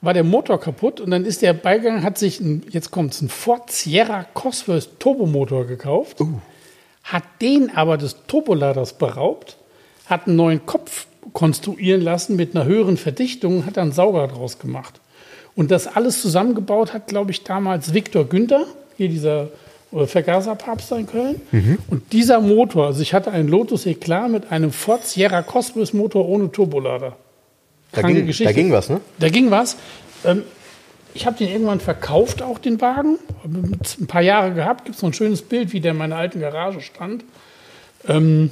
[0.00, 3.28] war der Motor kaputt und dann ist der beigegangen, hat sich, ein, jetzt kommt's, ein
[3.28, 6.18] Ford Sierra Cosworth Turbomotor gekauft,
[7.04, 9.56] hat den aber des Turboladers beraubt,
[10.06, 15.00] hat einen neuen Kopf konstruieren lassen mit einer höheren Verdichtung, hat dann Sauger draus gemacht.
[15.54, 19.50] Und das alles zusammengebaut hat, glaube ich, damals Viktor Günther, hier dieser
[19.92, 21.40] Vergaserpapst in Köln.
[21.88, 26.28] Und dieser Motor, also ich hatte einen Lotus Eclat mit einem Ford Sierra Cosmos Motor
[26.28, 27.16] ohne Turbolader.
[27.92, 28.52] Da ging, Geschichte.
[28.52, 29.00] da ging was, ne?
[29.18, 29.76] Da ging was.
[30.24, 30.42] Ähm,
[31.14, 33.18] ich habe den irgendwann verkauft, auch den Wagen.
[33.44, 34.84] Ein paar Jahre gehabt.
[34.84, 37.24] Gibt es noch ein schönes Bild, wie der in meiner alten Garage stand.
[38.06, 38.50] Ähm,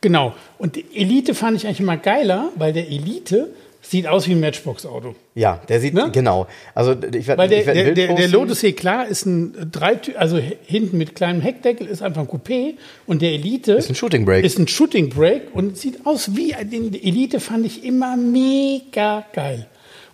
[0.00, 0.34] genau.
[0.58, 3.50] Und die Elite fand ich eigentlich immer geiler, weil der Elite
[3.88, 5.14] sieht aus wie ein Matchbox-Auto.
[5.34, 6.10] Ja, der sieht, Ne?
[6.12, 6.46] genau.
[6.74, 8.28] Also ich werde der, ich werd der, der.
[8.28, 12.74] Lotus E-Klar ist ein Dreitür, also hinten mit kleinem Heckdeckel ist einfach ein Coupé
[13.06, 14.44] und der Elite Ist ein Shooting Brake.
[14.46, 19.66] ist ein Shooting Brake und sieht aus wie den Elite fand ich immer mega geil.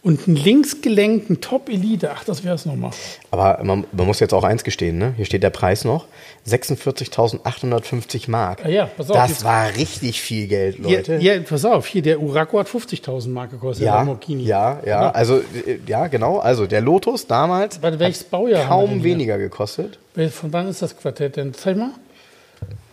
[0.04, 2.90] Und einen linksgelenkten Top Elite, ach, das wäre es nochmal.
[3.30, 5.12] Aber man, man muss jetzt auch eins gestehen, ne?
[5.16, 6.06] Hier steht der Preis noch.
[6.48, 8.64] 46.850 Mark.
[8.64, 11.18] Ah ja, pass auf, Das war richtig viel Geld, Leute.
[11.18, 14.42] hier, pass auf, hier der Uraco hat 50.000 Mark gekostet, der Ja, Lamborghini.
[14.44, 15.40] ja, ja, also
[15.86, 16.38] ja, genau.
[16.38, 19.98] Also der Lotus damals Warte, welches Baujahr kaum weniger gekostet.
[20.32, 21.54] Von wann ist das Quartett denn?
[21.54, 21.90] Zeig mal.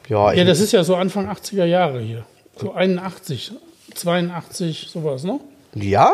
[0.07, 2.23] Ja, Ja, das ist ja so Anfang 80er Jahre hier.
[2.55, 3.51] So 81,
[3.95, 5.39] 82, sowas, ne?
[5.75, 6.11] ja.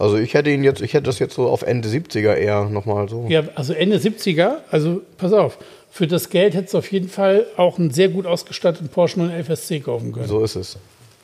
[0.00, 3.08] Also ich hätte ihn jetzt, ich hätte das jetzt so auf Ende 70er eher nochmal
[3.08, 3.26] so.
[3.28, 5.58] Ja, also Ende 70er, also pass auf,
[5.90, 9.58] für das Geld hättest du auf jeden Fall auch einen sehr gut ausgestatteten Porsche 911
[9.60, 10.26] SC kaufen können.
[10.26, 10.76] So ist es.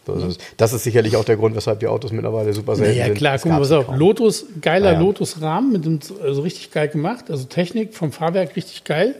[0.07, 0.41] So ist.
[0.57, 3.17] Das ist sicherlich auch der Grund, weshalb die Autos mittlerweile super selten Ja, sind.
[3.17, 3.87] klar, Es guck mal, pass auf.
[3.87, 3.97] kaum.
[3.99, 5.01] Lotus, geiler Ah, ja.
[5.01, 9.15] Lotus-Rahmen, mit dem, also richtig geil gemacht, also Technik vom Fahrwerk richtig geil.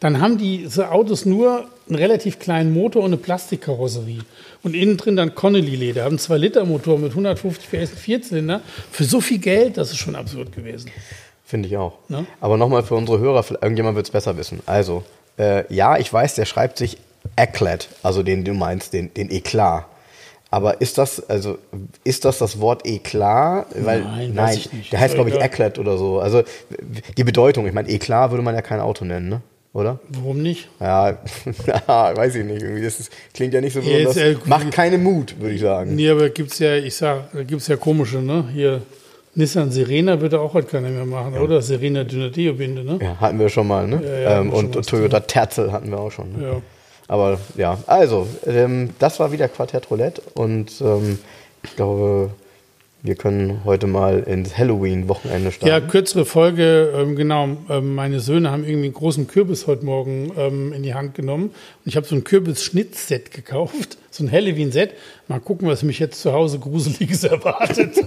[0.00, 4.20] Dann haben diese Autos nur einen relativ kleinen Motor und eine Plastikkarosserie.
[4.62, 6.04] Und innen drin dann Connelly-Leder.
[6.04, 8.60] Haben einen 2-Liter-Motor mit 150 PS, einen Vierzylinder.
[8.90, 10.90] Für so viel Geld, das ist schon absurd gewesen.
[11.44, 11.98] Finde ich auch.
[12.08, 12.26] Ne?
[12.40, 14.60] Aber nochmal für unsere Hörer, irgendjemand wird es besser wissen.
[14.66, 15.04] Also,
[15.38, 16.98] äh, ja, ich weiß, der schreibt sich
[17.36, 19.86] Eclat, also den du meinst, den, den Eklat.
[20.50, 21.58] Aber ist das, also,
[22.04, 23.66] ist das das Wort Eklat?
[23.78, 24.92] Weil, Nein, nicht.
[24.92, 25.36] der heißt, glaube ich.
[25.36, 26.20] Eclat oder so.
[26.20, 26.42] Also,
[27.16, 29.42] die Bedeutung, ich meine, Eklat würde man ja kein Auto nennen, ne?
[29.76, 29.98] Oder?
[30.08, 30.68] Warum nicht?
[30.80, 31.18] Ja,
[31.86, 32.62] weiß ich nicht.
[32.62, 34.16] Irgendwie, das ist, klingt ja nicht so Ja, besonders.
[34.16, 35.94] ist, äh, macht keine Mut, würde ich sagen.
[35.94, 38.48] Nee, aber gibt's ja, ich sag, da gibt's ja komische, ne?
[38.54, 38.80] Hier,
[39.34, 41.60] Nissan Serena würde auch heute keiner mehr machen, oder?
[41.60, 42.98] Serena Dynateo-Binde, ne?
[43.02, 44.00] Ja, hatten wir schon mal, ne?
[44.02, 44.72] Ja, ja, ähm, und.
[44.86, 46.32] Toyota Terzel hatten wir auch schon.
[46.32, 46.42] Ne?
[46.42, 46.62] Ja.
[47.08, 51.18] Aber ja, also, ähm, das war wieder Quartett Roulette und ähm,
[51.62, 52.30] ich glaube,
[53.06, 55.88] wir können heute mal ins Halloween-Wochenende Ja, starten.
[55.88, 57.48] kürzere Folge, ähm, genau.
[57.70, 61.44] Ähm, meine Söhne haben irgendwie einen großen Kürbis heute Morgen ähm, in die Hand genommen.
[61.46, 61.52] Und
[61.84, 64.92] ich habe so ein Kürbis-Schnittset gekauft, so ein Halloween-Set.
[65.28, 67.94] Mal gucken, was mich jetzt zu Hause Gruseliges erwartet.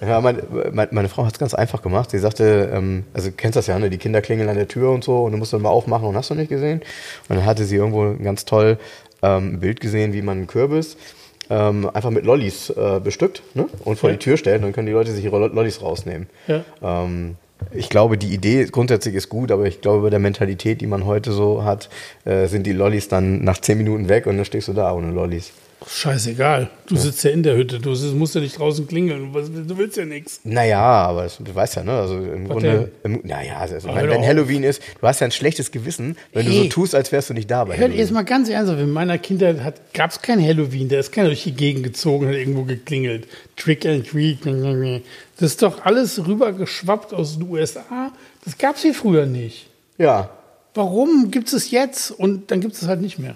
[0.00, 0.42] Ja, meine,
[0.72, 2.10] meine, meine Frau hat es ganz einfach gemacht.
[2.10, 3.90] Sie sagte, ähm, also du kennst das ja, ne?
[3.90, 6.16] die Kinder klingeln an der Tür und so und du musst dann mal aufmachen und
[6.16, 6.80] hast du nicht gesehen.
[7.28, 8.78] Und dann hatte sie irgendwo ganz toll
[9.22, 10.96] ähm, ein Bild gesehen, wie man einen Kürbis
[11.50, 13.66] ähm, einfach mit Lollis äh, bestückt ne?
[13.84, 14.16] und vor Ja.
[14.16, 14.62] die Tür stellt.
[14.62, 16.28] Dann können die Leute sich ihre Lo- Lollis rausnehmen.
[16.46, 16.64] Ja.
[16.82, 17.36] Ähm,
[17.72, 21.06] ich glaube, die Idee grundsätzlich ist gut, aber ich glaube, bei der Mentalität, die man
[21.06, 21.88] heute so hat,
[22.24, 25.10] äh, sind die Lollis dann nach zehn Minuten weg und dann stehst du da ohne
[25.10, 25.52] Lollis.
[25.86, 26.68] Scheißegal.
[26.86, 27.78] Du sitzt ja in der Hütte.
[27.78, 29.32] Du musst ja nicht draußen klingeln.
[29.32, 30.40] Was- Du willst ja nichts.
[30.44, 31.92] Naja, aber das, du weißt ja, ne?
[31.92, 34.26] Also im Grunde, im, naja, also, hör wenn, wenn.
[34.26, 36.68] Halloween ist, du hast ja ein schlechtes Gewissen, wenn du so Hey.
[36.68, 39.58] tust, als wärst du nicht da bei Hört jetzt mal ganz ernsthaft, in meiner Kindheit
[39.94, 43.28] gab es kein Halloween, der ist keiner durch die Gegend gezogen, hat irgendwo geklingelt.
[43.56, 44.38] Trick and Treat.
[44.44, 48.10] Das ist doch alles rübergeschwappt aus den USA.
[48.44, 49.68] Das gab es hier früher nicht.
[49.98, 50.30] Ja,
[50.74, 53.34] Warum gibt es jetzt und dann gibt es halt nicht mehr?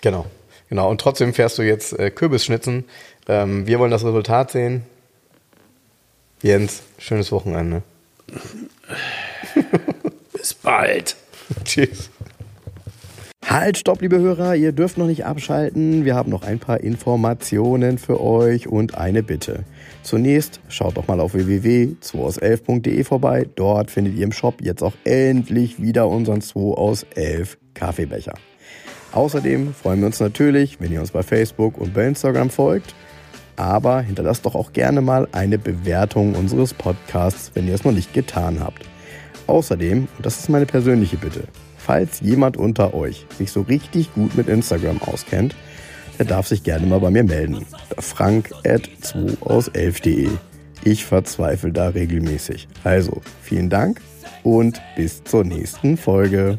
[0.00, 0.26] genau.
[0.70, 0.88] Genau.
[0.88, 2.84] Und trotzdem fährst du jetzt äh, Kürbisschnitzen.
[3.28, 4.84] Ähm, wir wollen das Resultat sehen.
[6.42, 7.82] Jens, schönes Wochenende.
[10.32, 11.16] Bis bald.
[11.64, 12.08] Tschüss.
[13.44, 16.04] Halt, stopp, liebe Hörer, ihr dürft noch nicht abschalten.
[16.04, 19.64] Wir haben noch ein paar Informationen für euch und eine Bitte.
[20.04, 23.48] Zunächst schaut doch mal auf www.2aus11.de vorbei.
[23.56, 28.34] Dort findet ihr im Shop jetzt auch endlich wieder unseren 2 aus 11 Kaffeebecher.
[29.12, 32.94] Außerdem freuen wir uns natürlich, wenn ihr uns bei Facebook und bei Instagram folgt.
[33.56, 38.14] Aber hinterlasst doch auch gerne mal eine Bewertung unseres Podcasts, wenn ihr es noch nicht
[38.14, 38.86] getan habt.
[39.46, 41.44] Außerdem, und das ist meine persönliche Bitte,
[41.76, 45.56] falls jemand unter euch sich so richtig gut mit Instagram auskennt,
[46.18, 47.66] der darf sich gerne mal bei mir melden.
[47.98, 50.28] Frank at 2 aus 11.de.
[50.84, 52.68] Ich verzweifle da regelmäßig.
[52.84, 54.00] Also, vielen Dank
[54.42, 56.58] und bis zur nächsten Folge.